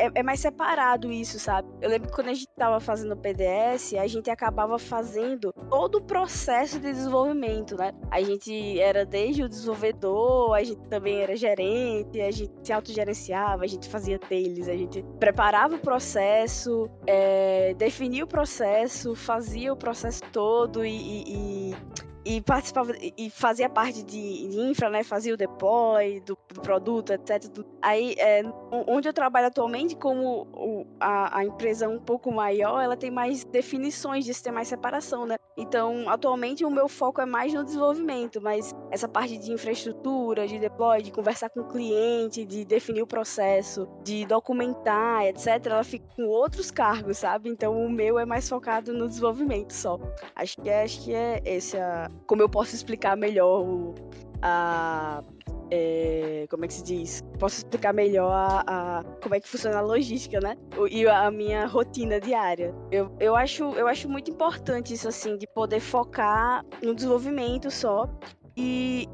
[0.00, 1.68] é, é, mais separado isso, sabe?
[1.80, 5.96] Eu lembro que quando a gente tava fazendo o PDS, a gente acabava fazendo todo
[5.96, 7.92] o processo de desenvolvimento, né?
[8.10, 13.64] A gente era desde o desenvolvedor, a gente também era gerente, a gente se autogerenciava,
[13.64, 19.76] a gente fazia deles, a gente preparava o processo, é, definia o processo, fazia o
[19.76, 21.76] processo todo e, e, e
[22.24, 25.02] e participava e fazia parte de, infra, né?
[25.02, 27.44] Fazia o deploy do, do produto, etc.
[27.80, 28.42] Aí, é,
[28.86, 33.10] onde eu trabalho atualmente, como o, a, a, empresa é um pouco maior, ela tem
[33.10, 35.36] mais definições disso, tem mais separação, né?
[35.60, 40.58] Então, atualmente o meu foco é mais no desenvolvimento, mas essa parte de infraestrutura, de
[40.58, 45.66] deploy, de conversar com o cliente, de definir o processo, de documentar, etc.
[45.66, 47.50] Ela fica com outros cargos, sabe?
[47.50, 50.00] Então, o meu é mais focado no desenvolvimento só.
[50.34, 53.94] Acho que é, acho que é esse a como eu posso explicar melhor o,
[54.40, 55.22] a.
[55.70, 57.22] É, como é que se diz?
[57.38, 60.56] Posso explicar melhor a, a, como é que funciona a logística, né?
[60.90, 62.74] E a minha rotina diária.
[62.90, 68.08] Eu, eu, acho, eu acho muito importante isso, assim, de poder focar no desenvolvimento só
[68.56, 69.08] E,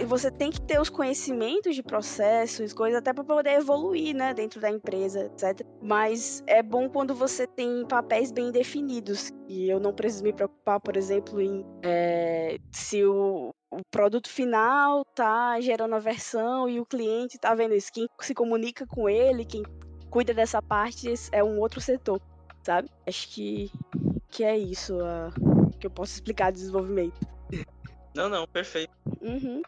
[0.00, 4.34] e você tem que ter os conhecimentos de processos, coisas até para poder evoluir, né,
[4.34, 5.66] dentro da empresa, etc.
[5.82, 9.32] Mas é bom quando você tem papéis bem definidos.
[9.48, 15.04] E eu não preciso me preocupar, por exemplo, em é, se o, o produto final
[15.14, 17.92] tá gerando a versão e o cliente tá vendo isso.
[17.92, 19.62] Quem se comunica com ele, quem
[20.10, 22.20] cuida dessa parte é um outro setor,
[22.62, 22.88] sabe?
[23.06, 23.70] Acho que,
[24.30, 27.35] que é isso uh, que eu posso explicar de desenvolvimento.
[28.16, 28.90] Não, não, perfeito.
[29.20, 29.62] Uhum.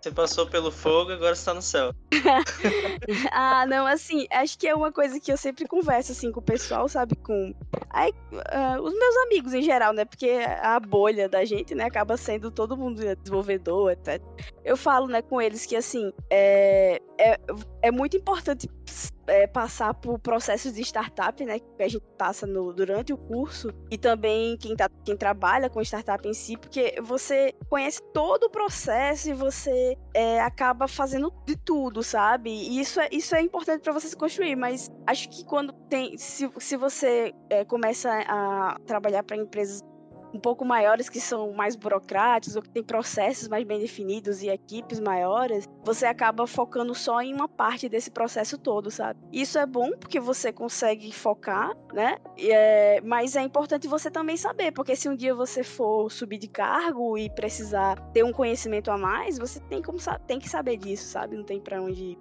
[0.00, 1.94] Você passou pelo fogo, agora está no céu.
[3.30, 6.42] ah, não, assim, acho que é uma coisa que eu sempre converso, assim, com o
[6.42, 7.14] pessoal, sabe?
[7.16, 7.54] Com
[7.90, 10.04] aí, uh, os meus amigos em geral, né?
[10.04, 14.20] Porque a bolha da gente, né, acaba sendo todo mundo desenvolvedor, etc.
[14.64, 17.38] Eu falo, né, com eles que, assim, é, é,
[17.82, 18.70] é muito importante
[19.26, 21.58] é, passar por processos de startup, né?
[21.58, 25.80] Que a gente passa no, durante o curso, e também quem, tá, quem trabalha com
[25.82, 31.56] startup em si, porque você conhece todo o processo e você é, acaba fazendo de
[31.56, 32.50] tudo, sabe?
[32.50, 36.16] E isso é, isso é importante para você se construir, mas acho que quando tem.
[36.16, 39.82] Se, se você é, começa a trabalhar para empresas
[40.32, 44.48] um pouco maiores que são mais burocráticos ou que tem processos mais bem definidos e
[44.48, 49.20] equipes maiores, você acaba focando só em uma parte desse processo todo, sabe?
[49.32, 52.16] Isso é bom porque você consegue focar, né?
[52.38, 56.48] É, mas é importante você também saber, porque se um dia você for subir de
[56.48, 61.08] cargo e precisar ter um conhecimento a mais, você tem, como, tem que saber disso,
[61.08, 61.36] sabe?
[61.36, 62.18] Não tem para onde ir.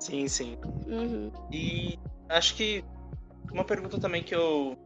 [0.00, 0.58] Sim, sim.
[0.86, 1.30] Uhum.
[1.50, 1.98] E
[2.28, 2.84] acho que
[3.52, 4.76] uma pergunta também que eu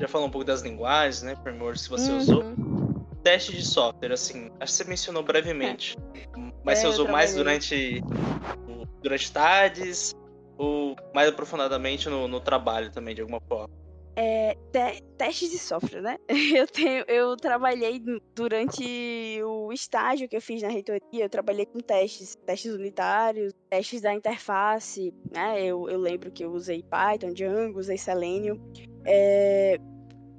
[0.00, 1.36] já falou um pouco das linguagens, né?
[1.42, 2.18] Frameworks que você uhum.
[2.18, 2.44] usou.
[3.22, 5.96] Teste de software, assim, acho que você mencionou brevemente.
[6.14, 6.26] É.
[6.64, 8.02] Mas é, você usou mais durante,
[9.02, 10.14] durante tardes
[10.56, 13.79] ou mais aprofundadamente no, no trabalho também, de alguma forma?
[14.22, 16.18] É, te, testes de software, né?
[16.54, 18.02] Eu, tenho, eu trabalhei
[18.34, 24.02] durante o estágio que eu fiz na reitoria, eu trabalhei com testes, testes unitários, testes
[24.02, 25.64] da interface, né?
[25.64, 28.60] Eu, eu lembro que eu usei Python, Django, usei Selenium.
[29.06, 29.78] É,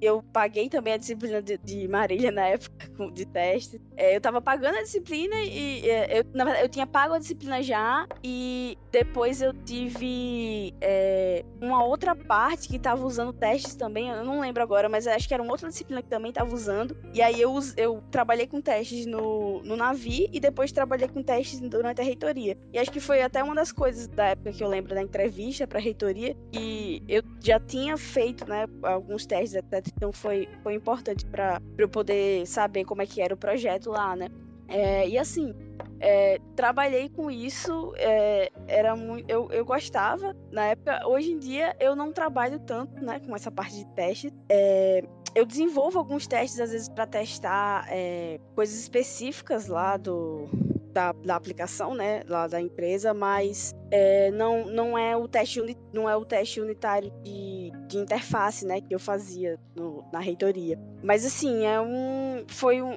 [0.02, 3.80] eu paguei também a disciplina de, de Marília na época de teste.
[3.96, 7.20] É, eu tava pagando a disciplina e é, eu, na verdade, eu tinha pago a
[7.20, 14.10] disciplina já e depois eu tive é, uma outra parte que tava usando testes também.
[14.10, 16.98] Eu não lembro agora, mas acho que era uma outra disciplina que também tava usando.
[17.14, 21.60] E aí eu, eu trabalhei com testes no, no Navi e depois trabalhei com testes
[21.60, 22.58] durante a reitoria.
[22.74, 25.68] E acho que foi até uma das coisas da época que eu lembro da entrevista
[25.68, 31.26] pra reitoria e eu já tinha feito, né, alguns testes, etc então foi, foi importante
[31.26, 34.30] para eu poder saber como é que era o projeto lá, né?
[34.68, 35.54] É, e assim,
[36.00, 41.06] é, trabalhei com isso, é, era muito, eu, eu gostava na época.
[41.08, 44.34] Hoje em dia eu não trabalho tanto, né, com essa parte de teste.
[44.50, 45.04] É,
[45.36, 50.50] eu desenvolvo alguns testes às vezes para testar é, coisas específicas lá do
[50.92, 55.62] da, da aplicação, né, lá da empresa, mas é, não, não é o teste
[55.94, 60.80] não é o teste unitário de, de interface, né, que eu fazia no, na reitoria.
[61.04, 62.96] Mas assim é um foi um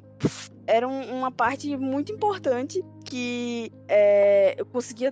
[0.67, 5.11] era um, uma parte muito importante que é, eu conseguia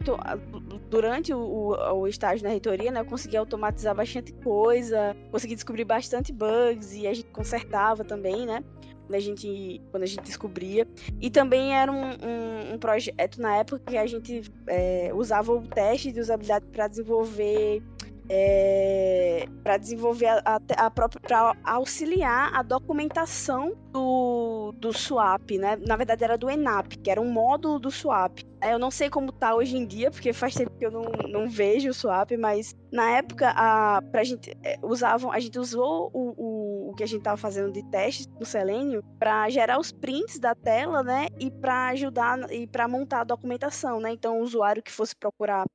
[0.90, 5.86] durante o, o, o, estágio na reitoria, né, eu conseguia automatizar bastante coisa, consegui descobrir
[5.86, 8.64] bastante bugs e a gente consertava também, né?
[9.06, 10.88] Quando a gente, quando a gente descobria.
[11.22, 15.62] E também era um, um, um projeto na época que a gente é, usava o
[15.62, 17.82] teste de usabilidade para desenvolver
[18.30, 25.78] é, para desenvolver a, a própria para auxiliar a documentação do, do swap, né?
[25.88, 28.40] Na verdade era do ENAP, que era um módulo do swap.
[28.62, 31.50] Eu não sei como tá hoje em dia, porque faz tempo que eu não, não
[31.50, 36.34] vejo o swap, mas na época a pra gente é, usavam, a gente usou o,
[36.38, 40.40] o, o que a gente tava fazendo de testes no Selenium para gerar os prints
[40.40, 41.28] da tela, né?
[41.40, 44.12] E para ajudar e para montar a documentação, né?
[44.14, 45.66] Então o usuário que fosse procurar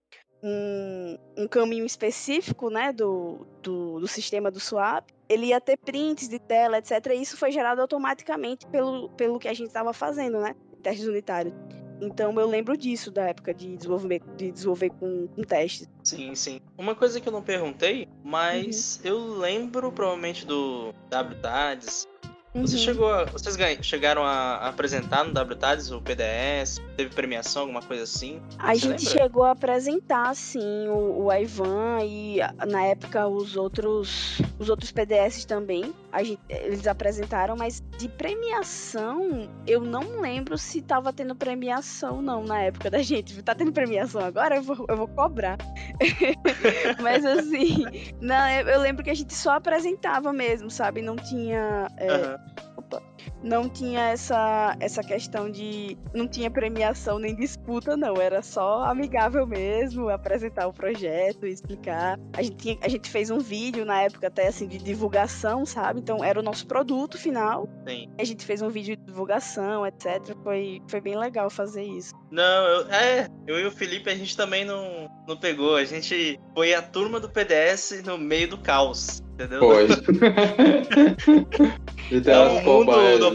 [0.42, 6.28] um, um caminho específico né, do, do, do, sistema do swap, ele ia ter prints
[6.28, 7.06] de tela, etc.
[7.12, 10.54] E isso foi gerado automaticamente pelo, pelo que a gente estava fazendo, né?
[10.82, 11.54] Testes unitários.
[12.00, 15.88] Então eu lembro disso da época de desenvolver, de desenvolver com, com testes.
[16.04, 16.60] Sim, sim.
[16.76, 19.10] Uma coisa que eu não perguntei, mas uhum.
[19.10, 22.06] eu lembro provavelmente do WTADS,
[22.54, 22.66] Uhum.
[22.66, 26.80] Você chegou a, vocês chegaram a apresentar no WTADS o PDS?
[26.96, 28.40] Teve premiação, alguma coisa assim?
[28.58, 29.22] A Você gente lembra?
[29.22, 35.44] chegou a apresentar, sim, o, o Ivan e na época os outros os outros PDS
[35.44, 35.94] também.
[36.16, 42.60] Gente, eles apresentaram, mas de premiação, eu não lembro se tava tendo premiação, não, na
[42.62, 43.42] época da gente.
[43.42, 44.56] Tá tendo premiação agora?
[44.56, 45.58] Eu vou, eu vou cobrar.
[47.00, 47.84] mas assim,
[48.20, 51.02] não, eu lembro que a gente só apresentava mesmo, sabe?
[51.02, 51.88] Não tinha.
[51.98, 52.36] É, uhum.
[52.78, 53.02] Opa.
[53.42, 55.96] Não tinha essa, essa questão de.
[56.14, 58.16] Não tinha premiação nem disputa, não.
[58.20, 62.18] Era só amigável mesmo, apresentar o projeto, explicar.
[62.32, 66.00] A gente, tinha, a gente fez um vídeo na época até assim de divulgação, sabe?
[66.00, 67.68] Então era o nosso produto final.
[67.86, 68.10] Sim.
[68.18, 70.36] A gente fez um vídeo de divulgação, etc.
[70.42, 72.14] Foi, foi bem legal fazer isso.
[72.30, 75.76] Não, eu, é, eu e o Felipe a gente também não, não pegou.
[75.76, 79.60] A gente foi a turma do PDS no meio do caos, entendeu?
[79.60, 79.88] Foi.
[82.10, 83.28] É o mundo do.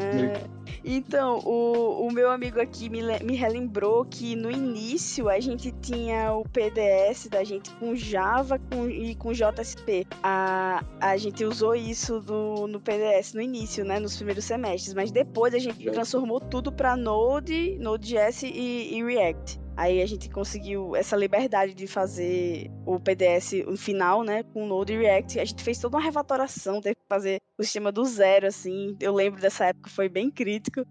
[0.00, 0.55] É,
[0.88, 6.32] Então, o, o meu amigo aqui me, me relembrou que no início a gente tinha
[6.32, 10.06] o PDS da gente com Java com, e com JSP.
[10.22, 13.98] A, a gente usou isso do, no PDS no início, né?
[13.98, 14.94] Nos primeiros semestres.
[14.94, 19.65] Mas depois a gente transformou tudo para Node, Node.js e, e React.
[19.76, 24.94] Aí a gente conseguiu essa liberdade de fazer o PDS no final, né, com Node
[24.94, 25.38] e React.
[25.38, 28.96] A gente fez toda uma refatoração, teve que fazer o sistema do zero, assim.
[29.00, 30.82] Eu lembro dessa época, foi bem crítico,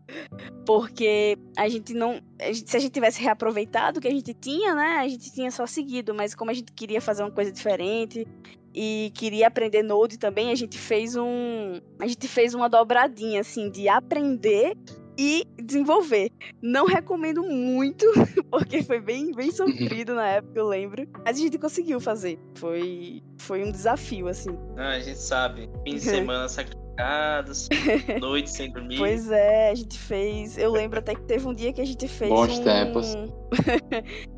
[0.65, 2.21] porque a gente não.
[2.39, 5.33] a gente- se a gente tivesse reaproveitado o que a gente tinha, né, a gente
[5.33, 8.27] tinha só seguido, mas como a gente queria fazer uma coisa diferente
[8.73, 11.79] e queria aprender Node também, a gente fez um.
[11.99, 14.75] A gente fez uma dobradinha, assim, de aprender
[15.17, 16.31] e desenvolver.
[16.61, 18.05] Não recomendo muito,
[18.51, 21.07] porque foi bem, bem sofrido na época, eu lembro.
[21.25, 22.39] Mas a gente conseguiu fazer.
[22.55, 24.57] Foi, foi um desafio, assim.
[24.77, 25.69] Ah, a gente sabe.
[25.83, 27.69] Fim de semana sacrificados,
[28.19, 28.97] noite sem dormir.
[28.97, 30.57] Pois é, a gente fez.
[30.57, 32.63] Eu lembro até que teve um dia que a gente fez Bons um.
[32.63, 33.15] tempos.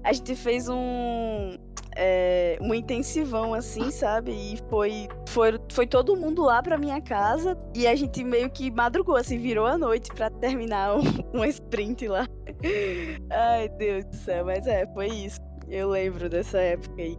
[0.03, 1.57] a gente fez um.
[1.99, 4.31] É, um intensivão assim, sabe?
[4.31, 8.69] E foi, foi, foi todo mundo lá pra minha casa e a gente meio que
[8.69, 10.95] madrugou, assim, virou a noite pra terminar
[11.33, 12.27] um, um sprint lá.
[13.31, 15.46] Ai, Deus do céu, mas é, foi isso.
[15.69, 17.17] Eu lembro dessa época aí.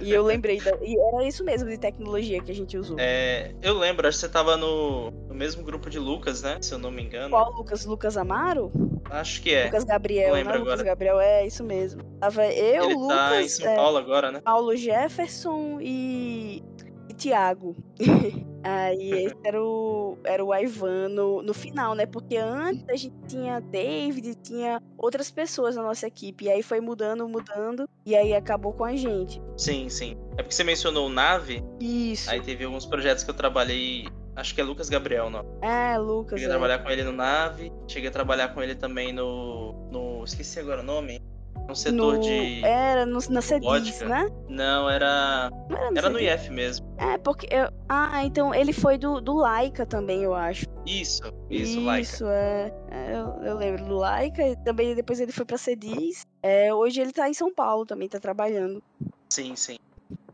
[0.00, 2.96] E eu lembrei, da, e era isso mesmo de tecnologia que a gente usou.
[2.98, 6.58] É, eu lembro, acho que você tava no, no mesmo grupo de Lucas, né?
[6.60, 7.30] Se eu não me engano.
[7.30, 7.84] Qual Lucas?
[7.84, 8.70] Lucas Amaro?
[9.10, 9.64] Acho que é.
[9.66, 10.58] Lucas Gabriel, lembro né?
[10.58, 10.88] Lucas agora.
[10.88, 12.02] Gabriel, é isso mesmo.
[12.20, 14.40] Tava eu, Ele Lucas, tá em São é, Paulo agora, né?
[14.40, 16.62] Paulo Jefferson e,
[17.08, 17.76] e Tiago.
[18.66, 22.04] Aí esse era o, era o Ivan no, no final, né?
[22.04, 26.46] Porque antes a gente tinha David, tinha outras pessoas na nossa equipe.
[26.46, 27.88] E aí foi mudando, mudando.
[28.04, 29.40] E aí acabou com a gente.
[29.56, 30.16] Sim, sim.
[30.32, 32.28] É porque você mencionou o Nave, Isso.
[32.28, 34.08] aí teve alguns projetos que eu trabalhei.
[34.34, 35.46] Acho que é Lucas Gabriel, não.
[35.62, 36.40] É, Lucas.
[36.40, 36.58] Cheguei a é.
[36.58, 39.88] trabalhar com ele no Nave, cheguei a trabalhar com ele também no.
[39.92, 41.22] no esqueci agora o nome.
[41.68, 42.64] No setor no, de.
[42.64, 44.30] Era no, na CEDIS, né?
[44.48, 45.50] Não, era.
[45.68, 46.20] Não era no, Era no.
[46.20, 46.86] IF mesmo.
[46.96, 47.48] É, porque.
[47.50, 47.68] Eu...
[47.88, 50.66] Ah, então ele foi do, do Laika também, eu acho.
[50.86, 52.02] Isso, isso, Laika.
[52.02, 52.72] Isso, é.
[52.90, 54.42] É, eu, eu lembro do Laika.
[54.42, 56.24] e Também depois ele foi pra Cedis.
[56.42, 58.82] É, hoje ele tá em São Paulo também, tá trabalhando.
[59.28, 59.76] Sim, sim.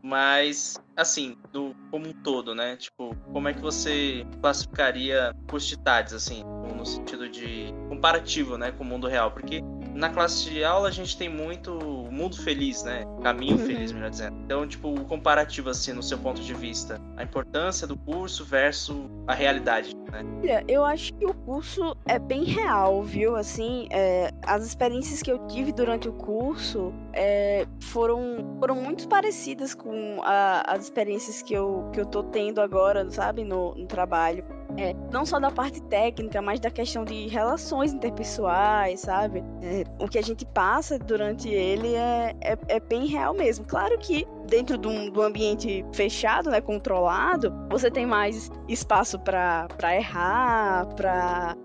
[0.05, 2.75] Mas, assim, do, como um todo, né?
[2.75, 6.43] Tipo, como é que você classificaria de TADS, assim,
[6.75, 9.31] no sentido de comparativo, né, com o mundo real?
[9.31, 9.61] Porque
[9.93, 11.73] na classe de aula a gente tem muito
[12.11, 13.03] mundo feliz, né?
[13.21, 13.65] Caminho Uhum.
[13.65, 14.37] feliz, melhor dizendo.
[14.43, 16.99] Então, tipo, o comparativo, assim, no seu ponto de vista.
[17.15, 20.23] A importância do curso versus a realidade, né?
[20.43, 23.35] Olha, eu acho que o curso é bem real, viu?
[23.35, 28.19] Assim, é, as experiências que eu tive durante o curso é, foram,
[28.59, 33.43] foram muito parecidas com a- as experiências que eu, que eu tô tendo agora, sabe,
[33.43, 34.43] no, no trabalho.
[34.75, 39.43] É, não só da parte técnica, mas da questão de relações interpessoais, sabe?
[39.61, 43.65] É, o que a gente passa durante ele é, é, é bem real mesmo.
[43.65, 49.19] Claro que dentro de um, de um ambiente fechado, né, controlado, você tem mais espaço
[49.19, 51.55] para errar, para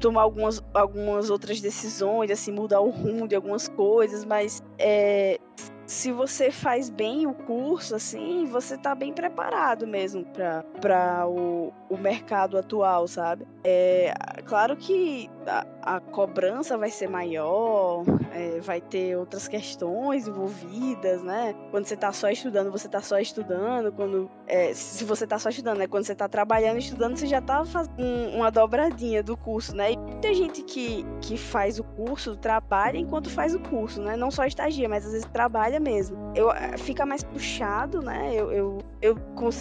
[0.00, 5.38] tomar algumas, algumas outras decisões, assim, mudar o rumo de algumas coisas, mas é,
[5.86, 10.24] se você faz bem o curso, assim, você tá bem preparado mesmo
[10.80, 13.46] para o, o mercado atual, sabe?
[13.68, 21.20] É, claro que a, a cobrança vai ser maior, é, vai ter outras questões envolvidas,
[21.20, 21.52] né?
[21.72, 23.90] Quando você tá só estudando, você tá só estudando.
[23.90, 25.88] Quando, é, se você tá só estudando, né?
[25.88, 29.74] Quando você tá trabalhando e estudando, você já tá fazendo um- uma dobradinha do curso,
[29.74, 29.90] né?
[29.94, 34.16] E muita gente que, que faz o curso trabalha enquanto faz o curso, né?
[34.16, 36.16] Não só estagia, mas às vezes trabalha mesmo.
[36.36, 38.30] Eu, eh, fica mais puxado, né?
[38.32, 39.16] Eu, eu, eu,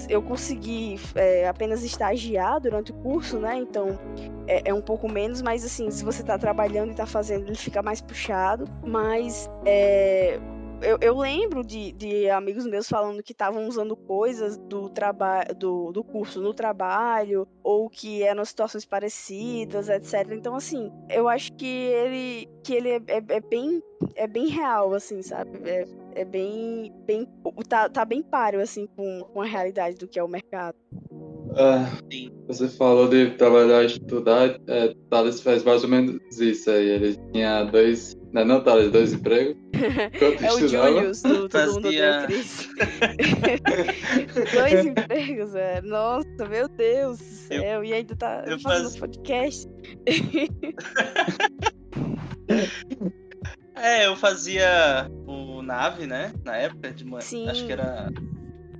[0.10, 3.58] eu consegui é, apenas estagiar durante o curso, né?
[3.58, 4.00] Então
[4.48, 7.56] é, é um pouco menos, mas assim, se você tá trabalhando e tá fazendo, ele
[7.56, 8.66] fica mais puxado.
[8.84, 10.40] Mas é,
[10.82, 14.92] eu, eu lembro de, de amigos meus falando que estavam usando coisas do
[15.58, 20.32] do, do curso no trabalho, ou que eram situações parecidas, etc.
[20.32, 23.82] Então, assim, eu acho que ele, que ele é, é- é bem,
[24.16, 25.60] é bem real, assim, sabe?
[25.66, 27.28] É, é bem, bem
[27.68, 30.78] tá, tá bem páreo, assim, com, com a realidade do que é o mercado.
[31.58, 31.90] Ah,
[32.48, 34.60] você falou de trabalhar e estudar.
[34.68, 36.90] É, Thales faz mais ou menos isso aí.
[36.90, 38.16] Ele tinha dois.
[38.36, 39.56] Não, é não Thales, dois empregos.
[40.42, 42.68] é o Julius do Todo Mundo Odeia Cris.
[44.54, 45.82] dois empregos, é.
[45.82, 47.64] Nossa, meu Deus do céu.
[47.64, 48.98] Eu, e ainda tá fazendo faz...
[48.98, 49.70] podcast.
[53.76, 56.34] é, eu fazia o nave, né?
[56.44, 57.50] Na época de manhã.
[57.50, 58.10] Acho que era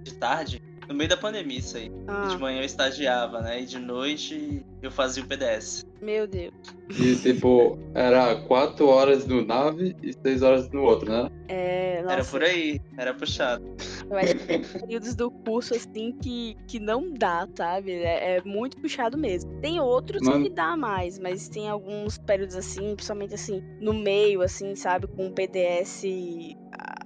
[0.04, 0.62] de tarde.
[0.88, 1.92] No meio da pandemia, isso aí.
[2.08, 2.28] Ah.
[2.28, 3.62] De manhã eu estagiava, né?
[3.62, 5.86] E de noite eu fazia o PDS.
[6.02, 6.54] Meu Deus.
[6.90, 11.30] E tipo, era quatro horas no nave e seis horas no outro, né?
[11.48, 12.14] É, nossa.
[12.14, 13.64] Era por aí, era puxado.
[14.10, 17.92] Eu acho que tem períodos do curso assim que, que não dá, sabe?
[17.92, 19.52] É, é muito puxado mesmo.
[19.62, 20.44] Tem outros Mano...
[20.44, 25.08] que dá mais, mas tem alguns períodos assim, principalmente assim, no meio, assim, sabe?
[25.08, 26.04] Com o PDS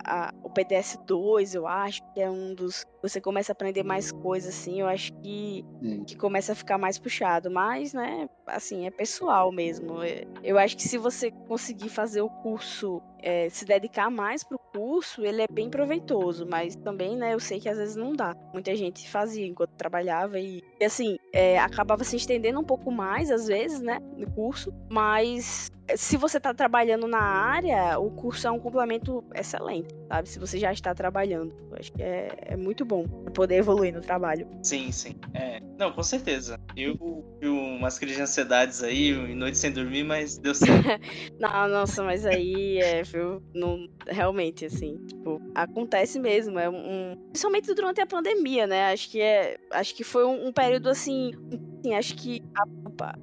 [0.05, 2.85] a, o PDS2, eu acho, que é um dos.
[3.01, 5.63] Você começa a aprender mais coisas, assim, eu acho que,
[6.05, 7.49] que começa a ficar mais puxado.
[7.51, 10.01] Mas, né, assim, é pessoal mesmo.
[10.03, 14.59] É, eu acho que se você conseguir fazer o curso, é, se dedicar mais pro
[14.73, 16.45] curso, ele é bem proveitoso.
[16.45, 18.35] Mas também, né, eu sei que às vezes não dá.
[18.53, 23.31] Muita gente fazia enquanto trabalhava e, e assim, é, acabava se estendendo um pouco mais,
[23.31, 24.73] às vezes, né, no curso.
[24.89, 30.29] Mas se você está trabalhando na área, o curso é um complemento excelente, sabe?
[30.29, 31.53] Se você já está trabalhando.
[31.73, 34.47] Acho que é, é muito bom poder evoluir no trabalho.
[34.61, 35.15] Sim, sim.
[35.33, 36.59] É, não, com certeza.
[36.75, 36.95] Eu
[37.39, 40.83] vi umas crises de ansiedades aí, noite sem dormir, mas deu certo.
[41.39, 43.41] não, nossa, mas aí é, viu?
[43.53, 46.57] Não, realmente, assim, tipo, acontece mesmo.
[46.59, 48.91] É um, principalmente durante a pandemia, né?
[48.91, 49.57] Acho que é.
[49.71, 51.31] Acho que foi um, um período assim.
[51.79, 52.41] assim acho que.
[52.85, 53.17] Opa,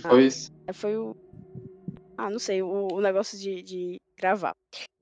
[0.00, 0.52] foi isso.
[0.66, 1.16] É, foi o
[2.18, 4.54] ah, não sei, o, o negócio de, de gravar.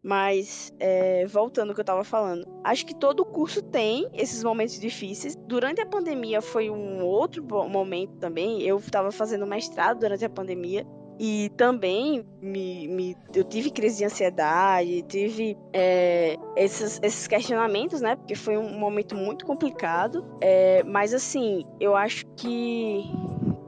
[0.03, 4.79] Mas, é, voltando ao que eu tava falando, acho que todo curso tem esses momentos
[4.79, 5.35] difíceis.
[5.47, 8.61] Durante a pandemia foi um outro momento também.
[8.63, 10.85] Eu tava fazendo mestrado durante a pandemia.
[11.19, 18.17] E também me, me, eu tive crise de ansiedade, tive é, esses, esses questionamentos, né?
[18.17, 20.25] Porque foi um momento muito complicado.
[20.41, 23.05] É, mas assim, eu acho que,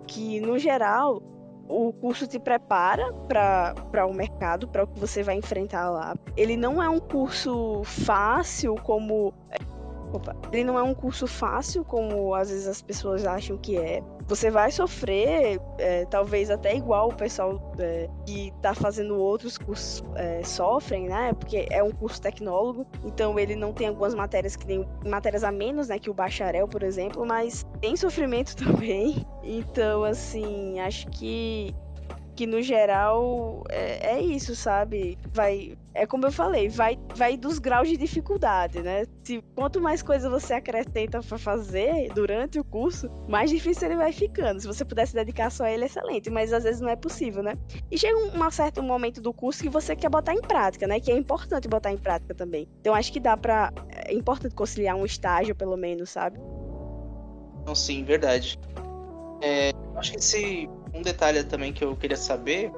[0.08, 1.22] que no geral
[1.68, 6.14] o curso te prepara para o mercado, para o que você vai enfrentar lá.
[6.36, 9.32] Ele não é um curso fácil como.
[10.52, 14.02] Ele não é um curso fácil como às vezes as pessoas acham que é.
[14.26, 20.02] Você vai sofrer, é, talvez até igual o pessoal é, que está fazendo outros cursos
[20.16, 21.32] é, sofrem, né?
[21.32, 25.52] Porque é um curso tecnólogo, então ele não tem algumas matérias que tem matérias a
[25.52, 25.98] menos, né?
[25.98, 29.24] Que o bacharel, por exemplo, mas tem sofrimento também.
[29.44, 31.74] Então, assim, acho que
[32.36, 35.18] que no geral é, é, isso, sabe?
[35.32, 39.04] Vai, é como eu falei, vai, vai dos graus de dificuldade, né?
[39.24, 44.12] Se quanto mais coisa você acrescenta para fazer durante o curso, mais difícil ele vai
[44.12, 44.60] ficando.
[44.60, 47.54] Se você pudesse dedicar só a ele, excelente, mas às vezes não é possível, né?
[47.90, 51.00] E chega um, certo momento do curso que você quer botar em prática, né?
[51.00, 52.68] Que é importante botar em prática também.
[52.80, 56.38] Então acho que dá para é importante conciliar um estágio pelo menos, sabe?
[57.66, 58.58] Não, sim, verdade.
[59.42, 62.70] É, acho que esse um detalhe também que eu queria saber,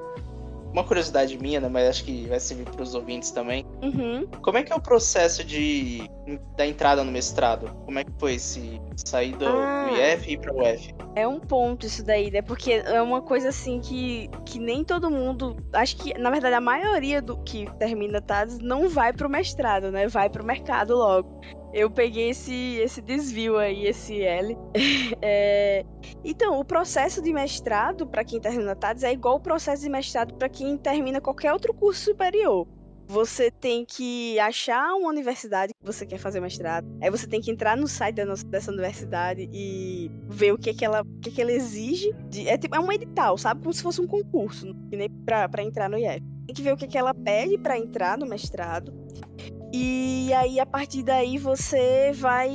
[0.71, 3.65] uma curiosidade minha, né, mas acho que vai servir para os ouvintes também.
[3.81, 4.27] Uhum.
[4.41, 6.09] Como é que é o processo de
[6.55, 7.73] da entrada no mestrado?
[7.85, 10.93] Como é que foi esse sair do, ah, do IF e ir para o UF?
[11.15, 12.41] É um ponto isso daí, né?
[12.41, 16.61] Porque é uma coisa assim que, que nem todo mundo, acho que na verdade a
[16.61, 20.07] maioria do que termina TADS não vai para o mestrado, né?
[20.07, 21.39] Vai para o mercado logo
[21.73, 24.57] eu peguei esse, esse desvio aí, esse L.
[25.21, 25.85] é,
[26.23, 30.33] então, o processo de mestrado para quem termina TADS é igual o processo de mestrado
[30.33, 32.67] para quem termina qualquer outro curso superior.
[33.07, 36.87] Você tem que achar uma universidade que você quer fazer mestrado.
[37.01, 41.01] Aí você tem que entrar no site dessa universidade e ver o que, que, ela,
[41.01, 42.13] o que, que ela exige.
[42.29, 43.61] De, é, tipo, é um edital, sabe?
[43.61, 46.21] Como se fosse um concurso, nem para entrar no IF.
[46.45, 48.93] Tem que ver o que, que ela pede para entrar no mestrado
[49.71, 52.49] e aí, a partir daí, você vai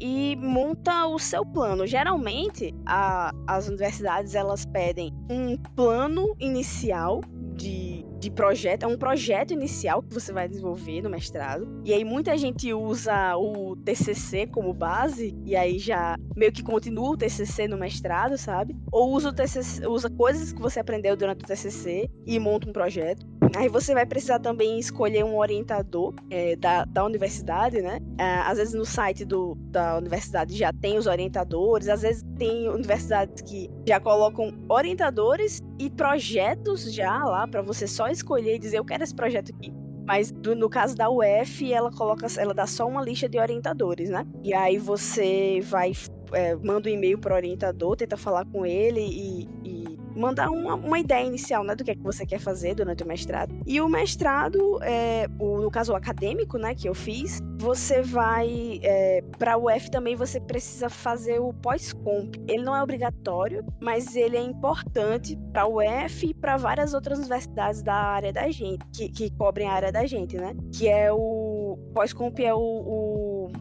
[0.00, 1.86] e monta o seu plano.
[1.86, 7.20] Geralmente, a, as universidades elas pedem um plano inicial
[7.54, 7.93] de,
[8.24, 11.68] de projeto, é um projeto inicial que você vai desenvolver no mestrado.
[11.84, 17.10] E aí muita gente usa o TCC como base e aí já meio que continua
[17.10, 18.74] o TCC no mestrado, sabe?
[18.90, 22.72] Ou usa o TCC, usa coisas que você aprendeu durante o TCC e monta um
[22.72, 23.26] projeto.
[23.54, 28.00] Aí você vai precisar também escolher um orientador é, da, da universidade, né?
[28.18, 32.68] É, às vezes no site do, da universidade já tem os orientadores, às vezes tem
[32.68, 38.78] universidades que já colocam orientadores e projetos já lá para você só escolher e dizer
[38.78, 39.72] eu quero esse projeto aqui.
[40.06, 44.10] Mas do, no caso da UF, ela coloca, ela dá só uma lista de orientadores,
[44.10, 44.26] né?
[44.42, 45.92] E aí você vai
[46.32, 49.73] é, manda um e-mail para orientador, tenta falar com ele e, e
[50.14, 53.06] mandar uma, uma, ideia inicial, né, do que é que você quer fazer durante o
[53.06, 53.54] mestrado.
[53.66, 58.80] E o mestrado, é, o, no caso o acadêmico, né, que eu fiz, você vai
[58.82, 62.36] é, para o UF também você precisa fazer o pós-comp.
[62.48, 67.18] Ele não é obrigatório, mas ele é importante para o UF e para várias outras
[67.18, 70.54] universidades da área da gente, que, que cobrem a área da gente, né?
[70.72, 73.52] Que é o pós-comp é o, o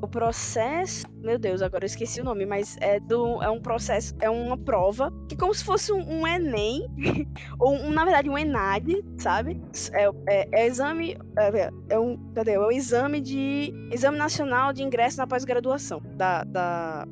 [0.00, 4.14] o processo, meu Deus, agora eu esqueci o nome, mas é do é um processo,
[4.20, 6.86] é uma prova que é como se fosse um, um ENEM
[7.58, 9.60] ou um, na verdade um ENAD, sabe?
[9.92, 12.52] É, é, é exame é, é, um cadê?
[12.52, 17.06] É o exame de exame nacional de ingresso na pós-graduação da, da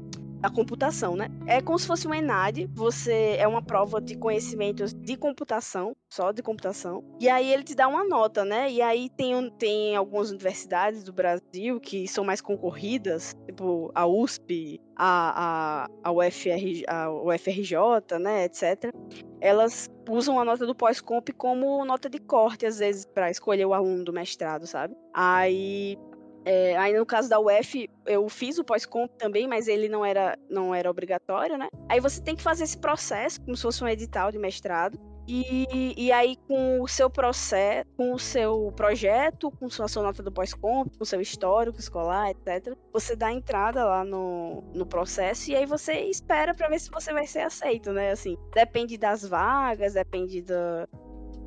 [0.45, 1.29] da computação, né?
[1.47, 6.33] É como se fosse um ENAD, você é uma prova de conhecimentos de computação, só
[6.33, 8.71] de computação, e aí ele te dá uma nota, né?
[8.71, 14.79] E aí tem, tem algumas universidades do Brasil que são mais concorridas, tipo a USP,
[14.95, 18.93] a, a, a, UFR, a UFRJ, né, etc.
[19.41, 23.73] Elas usam a nota do pós-comp como nota de corte, às vezes, para escolher o
[23.73, 24.95] aluno do mestrado, sabe?
[25.15, 25.97] Aí
[26.45, 30.39] é, aí no caso da UF, eu fiz o pós-comp também, mas ele não era,
[30.51, 31.69] não era obrigatório, né?
[31.89, 34.99] Aí você tem que fazer esse processo, como se fosse um edital de mestrado.
[35.27, 40.23] E, e aí, com o seu processo, com o seu projeto, com sua, sua nota
[40.23, 45.51] do pós-comp, com o seu histórico escolar, etc., você dá entrada lá no, no processo
[45.51, 48.11] e aí você espera para ver se você vai ser aceito, né?
[48.11, 50.87] Assim, depende das vagas, depende da,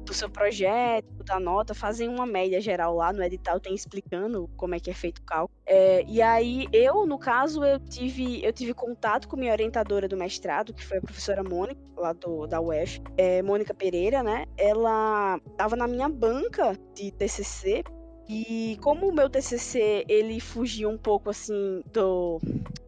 [0.07, 4.73] do seu projeto, da nota, fazem uma média geral lá no edital, tem explicando como
[4.73, 5.55] é que é feito o cálculo.
[5.65, 10.15] É, e aí, eu, no caso, eu tive, eu tive contato com minha orientadora do
[10.15, 14.45] mestrado, que foi a professora Mônica, lá do, da UF, é, Mônica Pereira, né?
[14.57, 17.83] Ela estava na minha banca de TCC,
[18.29, 22.39] e como o meu TCC, ele fugia um pouco, assim, do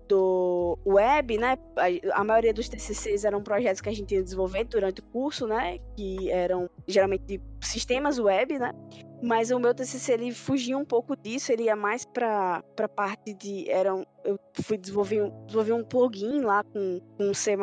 [0.09, 1.57] do web, né?
[1.77, 5.47] A, a, maioria dos TCCs eram projetos que a gente ia desenvolver durante o curso,
[5.47, 5.77] né?
[5.95, 8.73] Que eram geralmente sistemas web, né?
[9.21, 13.33] Mas o meu TCC ele fugia um pouco disso, ele ia mais para para parte
[13.33, 17.57] de eram eu fui desenvolver um, desenvolver um plugin lá com, com C++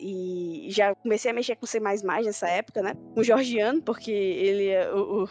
[0.00, 2.94] e já comecei a mexer com C++ nessa época, né?
[3.14, 5.28] Com o Georgiano, porque ele é o, o,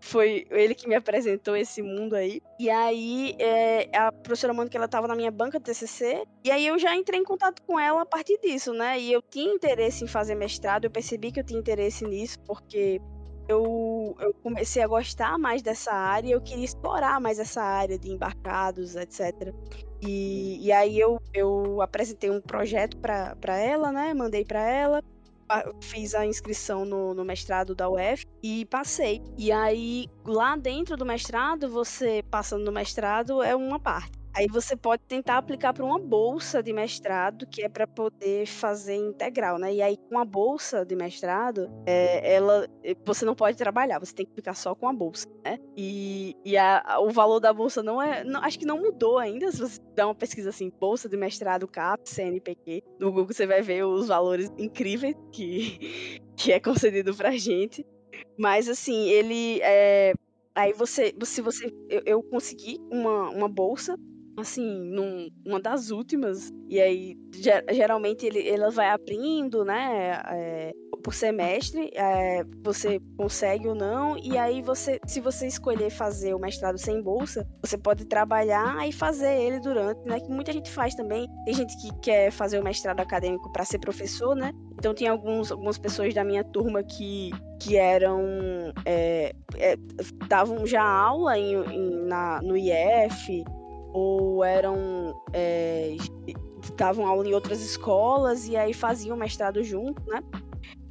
[0.00, 2.40] foi ele que me apresentou esse mundo aí.
[2.58, 6.78] E aí é, a professora Mônica ela estava na minha banca TCC e aí eu
[6.78, 8.98] já entrei em contato com ela a partir disso, né?
[8.98, 12.98] E eu tinha interesse em fazer mestrado, eu percebi que eu tinha interesse nisso porque
[13.48, 18.10] eu, eu comecei a gostar mais dessa área, eu queria explorar mais essa área de
[18.10, 19.52] embarcados, etc.
[20.02, 24.14] E, e aí eu, eu apresentei um projeto para ela, né?
[24.14, 25.02] Mandei para ela,
[25.80, 29.22] fiz a inscrição no, no, mestrado da UF e passei.
[29.36, 34.15] E aí, lá dentro do mestrado, você passando no mestrado é uma parte.
[34.36, 38.94] Aí você pode tentar aplicar para uma bolsa de mestrado, que é para poder fazer
[38.94, 39.72] integral, né?
[39.72, 44.14] E aí, com a bolsa de mestrado, é, ela, eh, você não pode trabalhar, você
[44.14, 45.58] tem que ficar só com a bolsa, né?
[45.74, 48.24] E, e a, o valor da bolsa não é.
[48.24, 49.50] Não, acho que não mudou ainda.
[49.50, 53.62] Se você dá uma pesquisa assim, bolsa de mestrado CAP, CNPq, no Google você vai
[53.62, 57.86] ver os valores incríveis que, que é concedido pra gente.
[58.38, 60.12] Mas assim, ele é,
[60.54, 63.94] Aí você, se você, eu, eu, consegui uma, uma bolsa
[64.36, 67.16] assim, num, uma das últimas, e aí
[67.70, 70.72] geralmente ele, ela vai abrindo, né, é,
[71.02, 76.38] por semestre, é, você consegue ou não, e aí você, se você escolher fazer o
[76.38, 80.94] mestrado sem bolsa, você pode trabalhar e fazer ele durante, né, que muita gente faz
[80.94, 85.08] também, tem gente que quer fazer o mestrado acadêmico para ser professor, né, então tem
[85.08, 87.30] alguns, algumas pessoas da minha turma que,
[87.60, 88.20] que eram,
[88.84, 89.76] é, é,
[90.28, 93.44] davam já aula em, em, na, no IF,
[93.96, 95.96] ou eram é,
[96.76, 100.22] davam aula em outras escolas e aí faziam mestrado junto, né?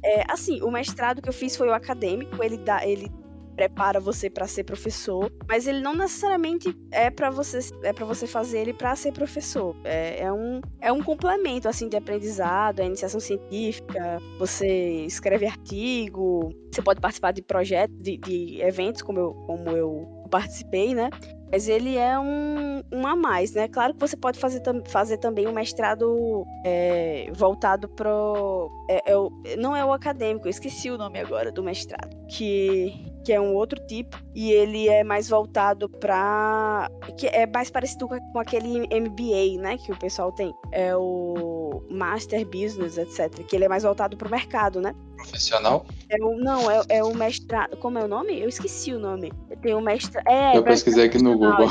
[0.04, 3.08] É, assim, o mestrado que eu fiz foi o acadêmico, ele dá, ele
[3.54, 8.26] prepara você para ser professor, mas ele não necessariamente é para você é para você
[8.26, 9.74] fazer ele para ser professor.
[9.84, 14.18] É, é, um é um complemento assim de aprendizado, é iniciação científica.
[14.40, 20.26] Você escreve artigo, você pode participar de projetos, de, de eventos como eu como eu
[20.28, 21.08] participei, né?
[21.50, 23.68] Mas ele é um, um a mais, né?
[23.68, 28.70] Claro que você pode fazer, fazer também um mestrado é, voltado pro.
[28.88, 32.16] É, é o, não é o acadêmico, esqueci o nome agora do mestrado.
[32.28, 34.20] Que, que é um outro tipo.
[34.34, 36.90] E ele é mais voltado para.
[37.16, 39.78] que é mais parecido com aquele MBA, né?
[39.78, 40.52] Que o pessoal tem.
[40.72, 41.55] É o
[41.88, 43.44] o Master Business, etc.
[43.46, 44.94] Que ele é mais voltado para o mercado, né?
[45.16, 45.86] Profissional?
[46.08, 47.76] É o, não, é, é o mestrado.
[47.78, 48.40] Como é o nome?
[48.40, 49.32] Eu esqueci o nome.
[49.62, 50.26] Tem o mestrado.
[50.28, 51.68] É, eu pesquisei aqui no Google.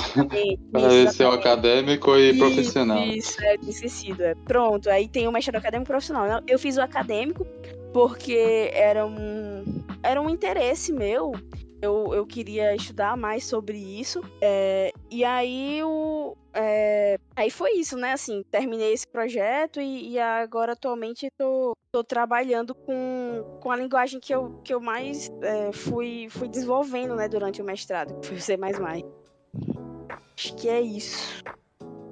[0.72, 3.06] Pareceu acadêmico e isso, profissional.
[3.06, 4.24] Isso, é, esquecido.
[4.24, 4.36] É.
[4.36, 6.42] Pronto, aí tem o mestrado acadêmico profissional.
[6.48, 7.46] Eu fiz o acadêmico
[7.94, 9.64] porque era um,
[10.04, 11.34] era um interesse meu
[11.82, 14.22] eu, eu queria estudar mais sobre isso.
[14.42, 16.36] É, e aí o.
[16.54, 18.14] É, aí foi isso, né?
[18.14, 24.20] Assim, terminei esse projeto e, e agora atualmente tô, tô trabalhando com, com a linguagem
[24.20, 28.38] que eu, que eu mais é, fui, fui desenvolvendo né, durante o mestrado, que foi
[28.38, 28.58] o C.
[30.38, 31.44] Acho que é isso.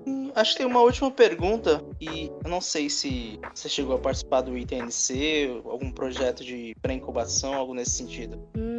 [0.05, 3.99] Hum, acho que tem uma última pergunta e eu não sei se você chegou a
[3.99, 8.37] participar do ITNC, algum projeto de pré-incubação, algo nesse sentido.
[8.57, 8.72] Hum,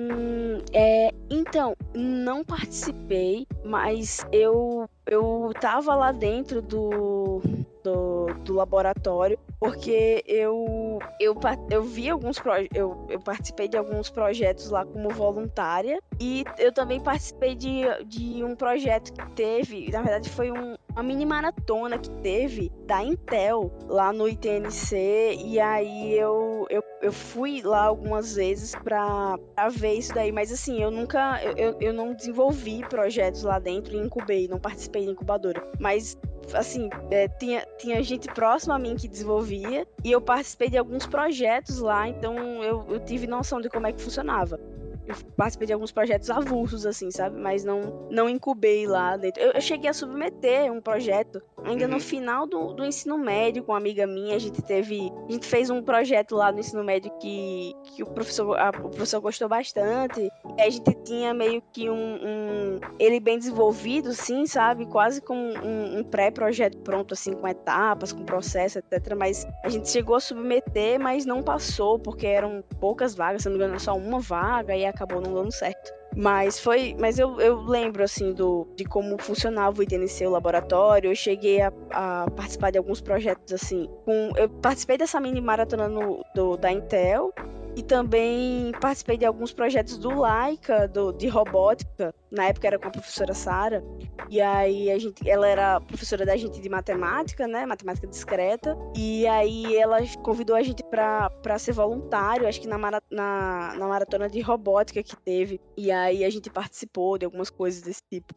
[0.73, 7.41] é, então, não participei, mas eu eu tava lá dentro do,
[7.83, 11.35] do, do laboratório porque eu eu,
[11.71, 12.37] eu vi alguns
[12.75, 18.45] eu, eu participei de alguns projetos lá como voluntária e eu também participei de, de
[18.45, 23.73] um projeto que teve, na verdade foi um, uma mini maratona que teve da Intel
[23.89, 29.95] lá no ITNC e aí eu, eu, eu fui lá algumas vezes pra, pra ver
[29.95, 34.47] isso daí, mas assim, eu nunca, eu, eu não desenvolvi projetos lá dentro e incubei,
[34.47, 36.17] não participei da incubadora, mas
[36.53, 41.07] assim, é, tinha, tinha gente próxima a mim que desenvolvia e eu participei de alguns
[41.07, 44.59] projetos lá, então eu, eu tive noção de como é que funcionava
[45.07, 47.39] eu participei de alguns projetos avulsos, assim, sabe?
[47.39, 49.43] Mas não, não incubei lá dentro.
[49.43, 51.93] Eu, eu cheguei a submeter um projeto ainda uhum.
[51.93, 54.37] no final do, do ensino médio com uma amiga minha.
[54.37, 55.13] A gente teve.
[55.29, 58.91] A gente fez um projeto lá no ensino médio que, que o, professor, a, o
[58.91, 60.31] professor gostou bastante.
[60.57, 61.95] E a gente tinha meio que um.
[61.95, 64.87] um ele bem desenvolvido, sim, sabe?
[64.87, 69.15] Quase com um, um pré-projeto pronto, assim, com etapas, com processo, etc.
[69.17, 73.57] Mas a gente chegou a submeter, mas não passou, porque eram poucas vagas, se não
[73.57, 74.77] me engano, só uma vaga.
[74.77, 75.93] E a acabou não dando certo.
[76.17, 76.97] Mas foi.
[76.99, 81.11] Mas eu, eu lembro, assim, do, de como funcionava o ITNC, o laboratório.
[81.11, 83.89] Eu cheguei a, a participar de alguns projetos, assim.
[84.05, 87.33] Com, eu participei dessa mini maratona no, do, da Intel.
[87.77, 92.15] E também participei de alguns projetos do Laika, do, de robótica.
[92.31, 93.83] Na época era com a professora Sara.
[94.29, 97.67] E aí a gente, ela era professora da gente de matemática, né?
[97.67, 98.77] Matemática discreta.
[98.97, 103.89] E aí ela convidou a gente para ser voluntário, acho que na, mara, na, na
[103.89, 105.61] maratona de robótica que teve.
[105.77, 108.35] E aí a gente participou de algumas coisas desse tipo.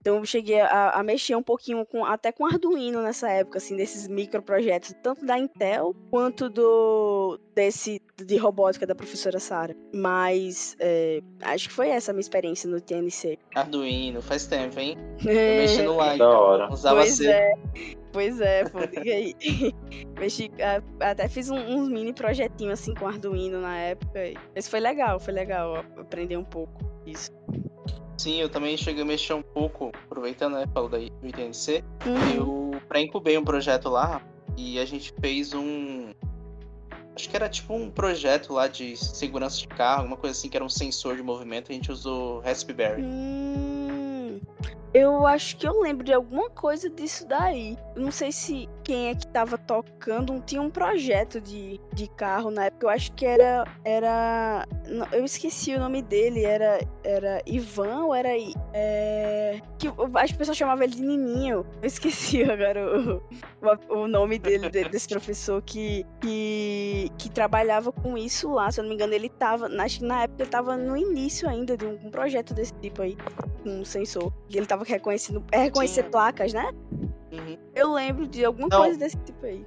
[0.00, 3.76] Então eu cheguei a, a, mexer um pouquinho com até com Arduino nessa época, assim,
[3.76, 9.76] desses microprojetos, tanto da Intel quanto do desse de robótica da professora Sara.
[9.94, 13.38] Mas é, acho que foi essa a minha experiência no TNC.
[13.54, 14.96] Arduino, faz tempo, hein?
[15.26, 15.56] É.
[15.56, 16.18] Eu mexi no Like.
[16.18, 16.72] Da hora.
[16.72, 17.52] Usava pois é.
[18.12, 19.34] Pois é, pô, diga aí.
[20.18, 20.50] Mexi,
[20.98, 24.20] até fiz um, uns mini projetinhos assim com Arduino na época.
[24.54, 26.72] Esse foi legal, foi legal aprender um pouco
[27.06, 27.30] isso.
[28.20, 31.82] Sim, eu também cheguei a mexer um pouco, aproveitando, né, falou daí do ITNC.
[32.04, 32.34] Uhum.
[32.36, 34.20] Eu pré-incubei um projeto lá
[34.58, 36.12] e a gente fez um.
[37.16, 40.56] Acho que era tipo um projeto lá de segurança de carro, alguma coisa assim, que
[40.56, 43.02] era um sensor de movimento, a gente usou Raspberry.
[43.02, 44.38] Hum,
[44.92, 47.76] eu acho que eu lembro de alguma coisa disso daí.
[47.94, 52.50] Eu não sei se quem é que tava tocando, tinha um projeto de, de carro
[52.50, 54.66] na época, eu acho que era, era,
[55.12, 58.30] eu esqueci o nome dele, era, era Ivan ou era,
[58.72, 63.22] é, que as pessoas chamavam ele de Nininho, eu esqueci agora o,
[63.62, 68.82] o, o nome dele, desse professor que, que, que trabalhava com isso lá, se eu
[68.82, 71.86] não me engano ele tava, acho que na época ele tava no início ainda de
[71.86, 73.16] um, um projeto desse tipo aí,
[73.64, 76.10] um sensor, e ele tava reconhecendo, é reconhecer Sim.
[76.10, 76.72] placas, né?
[77.32, 77.56] Uhum.
[77.74, 79.64] Eu lembro de alguma Não, coisa desse tipo aí.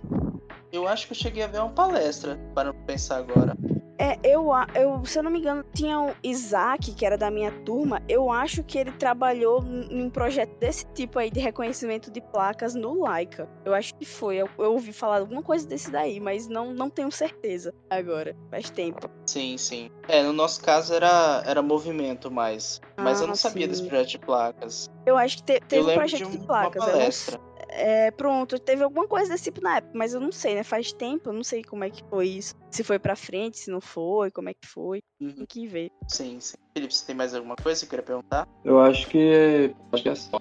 [0.71, 3.55] Eu acho que eu cheguei a ver uma palestra, para pensar agora.
[3.97, 7.51] É, eu, eu, se eu não me engano, tinha o Isaac, que era da minha
[7.63, 8.01] turma.
[8.09, 12.73] Eu acho que ele trabalhou em um projeto desse tipo aí de reconhecimento de placas
[12.73, 13.47] no Laika.
[13.63, 14.37] Eu acho que foi.
[14.37, 18.35] Eu, eu ouvi falar alguma coisa desse daí, mas não, não tenho certeza agora.
[18.49, 19.09] Faz tempo.
[19.25, 19.89] Sim, sim.
[20.07, 22.81] É, no nosso caso era, era movimento mais.
[22.97, 23.69] Mas ah, eu não sabia sim.
[23.69, 24.89] desse projeto de placas.
[25.05, 26.83] Eu acho que te, teve um projeto de, um, de placas.
[26.83, 27.52] Uma palestra.
[27.75, 30.63] É, pronto, teve alguma coisa desse tipo na época, mas eu não sei, né?
[30.63, 32.55] Faz tempo, eu não sei como é que foi isso.
[32.69, 35.01] Se foi pra frente, se não foi, como é que foi.
[35.19, 35.33] Uhum.
[35.33, 35.91] Tem que ver.
[36.07, 36.57] Sim, sim.
[36.73, 38.47] Felipe, você tem mais alguma coisa que você queria perguntar?
[38.63, 40.39] Eu acho que acho que é só.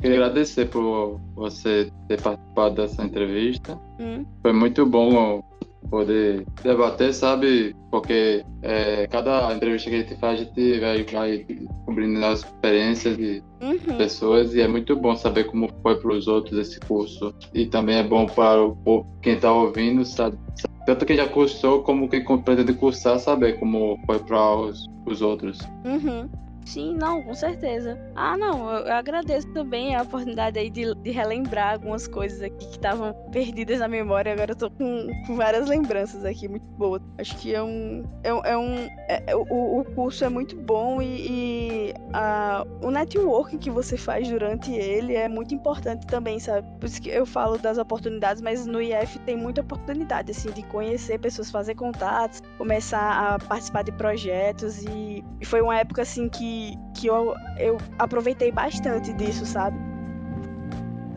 [0.00, 3.74] Queria agradecer por você ter participado dessa entrevista.
[4.00, 4.24] Hum.
[4.42, 5.42] Foi muito bom
[5.90, 7.74] poder debater, sabe?
[7.90, 11.46] Porque é, cada entrevista que a gente faz, a gente vai, vai
[11.86, 13.96] cobrindo as experiências e Uhum.
[13.96, 17.34] pessoas e é muito bom saber como foi para os outros esse curso.
[17.52, 20.38] E também é bom para o, quem está ouvindo, sabe?
[20.86, 25.58] Tanto quem já cursou como quem pretende cursar, saber como foi para os, os outros.
[25.84, 26.28] Uhum.
[26.68, 27.98] Sim, não, com certeza.
[28.14, 32.58] Ah, não, eu, eu agradeço também a oportunidade aí de, de relembrar algumas coisas aqui
[32.58, 34.34] que estavam perdidas na memória.
[34.34, 37.00] Agora eu tô com, com, várias lembranças aqui muito boas.
[37.16, 38.04] Acho que é um.
[38.22, 38.74] É, é um
[39.08, 43.96] é, é, o, o curso é muito bom e, e a, o networking que você
[43.96, 46.68] faz durante ele é muito importante também, sabe?
[46.78, 50.62] Por isso que eu falo das oportunidades, mas no IF tem muita oportunidade, assim, de
[50.64, 56.28] conhecer pessoas, fazer contatos, começar a participar de projetos e, e foi uma época assim
[56.28, 59.78] que que, eu, eu aproveitei bastante disso, sabe?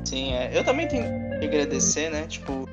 [0.06, 0.52] Sim, é.
[0.58, 1.06] eu também tenho
[1.40, 2.26] que agradecer, né?
[2.28, 2.68] Tipo,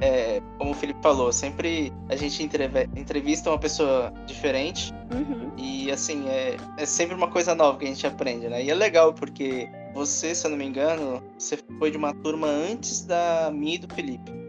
[0.00, 5.52] é, como o Felipe falou, sempre a gente entrevista uma pessoa diferente uhum.
[5.56, 8.62] e assim, é, é sempre uma coisa nova que a gente aprende, né?
[8.64, 12.46] E é legal porque você, se eu não me engano, você foi de uma turma
[12.46, 14.39] antes da minha e do Felipe.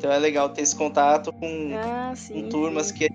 [0.00, 2.94] Então é legal ter esse contato com, ah, sim, com turmas sim.
[2.94, 3.10] que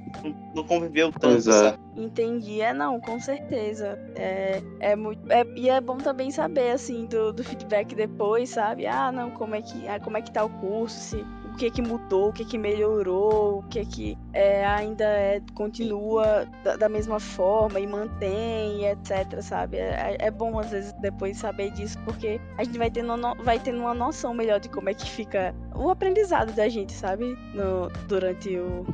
[0.53, 1.41] não conviveu tanto, é.
[1.41, 1.79] sabe?
[1.97, 2.61] Entendi.
[2.61, 3.97] É, não, com certeza.
[4.15, 8.85] É, é muito, é, e é bom também saber, assim, do, do feedback depois, sabe?
[8.85, 11.25] Ah, não, como é que, ah, como é que tá o curso, se
[11.55, 16.45] o que que mudou, o que que melhorou, o que que é, ainda é, continua
[16.65, 19.77] da, da, mesma forma e mantém, etc, sabe?
[19.77, 23.57] É, é, bom às vezes depois saber disso, porque a gente vai tendo, uma, vai
[23.57, 27.37] tendo uma noção melhor de como é que fica o aprendizado da gente, sabe?
[27.53, 28.85] No, durante o...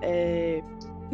[0.00, 0.62] É,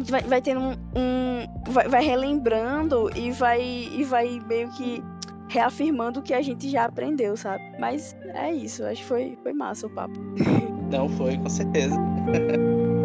[0.09, 5.03] vai, vai tendo um, um vai, vai, relembrando e vai e vai meio que
[5.49, 7.61] reafirmando o que a gente já aprendeu, sabe?
[7.77, 10.13] Mas é isso, acho que foi, foi massa o papo.
[10.89, 11.95] Não foi, com certeza.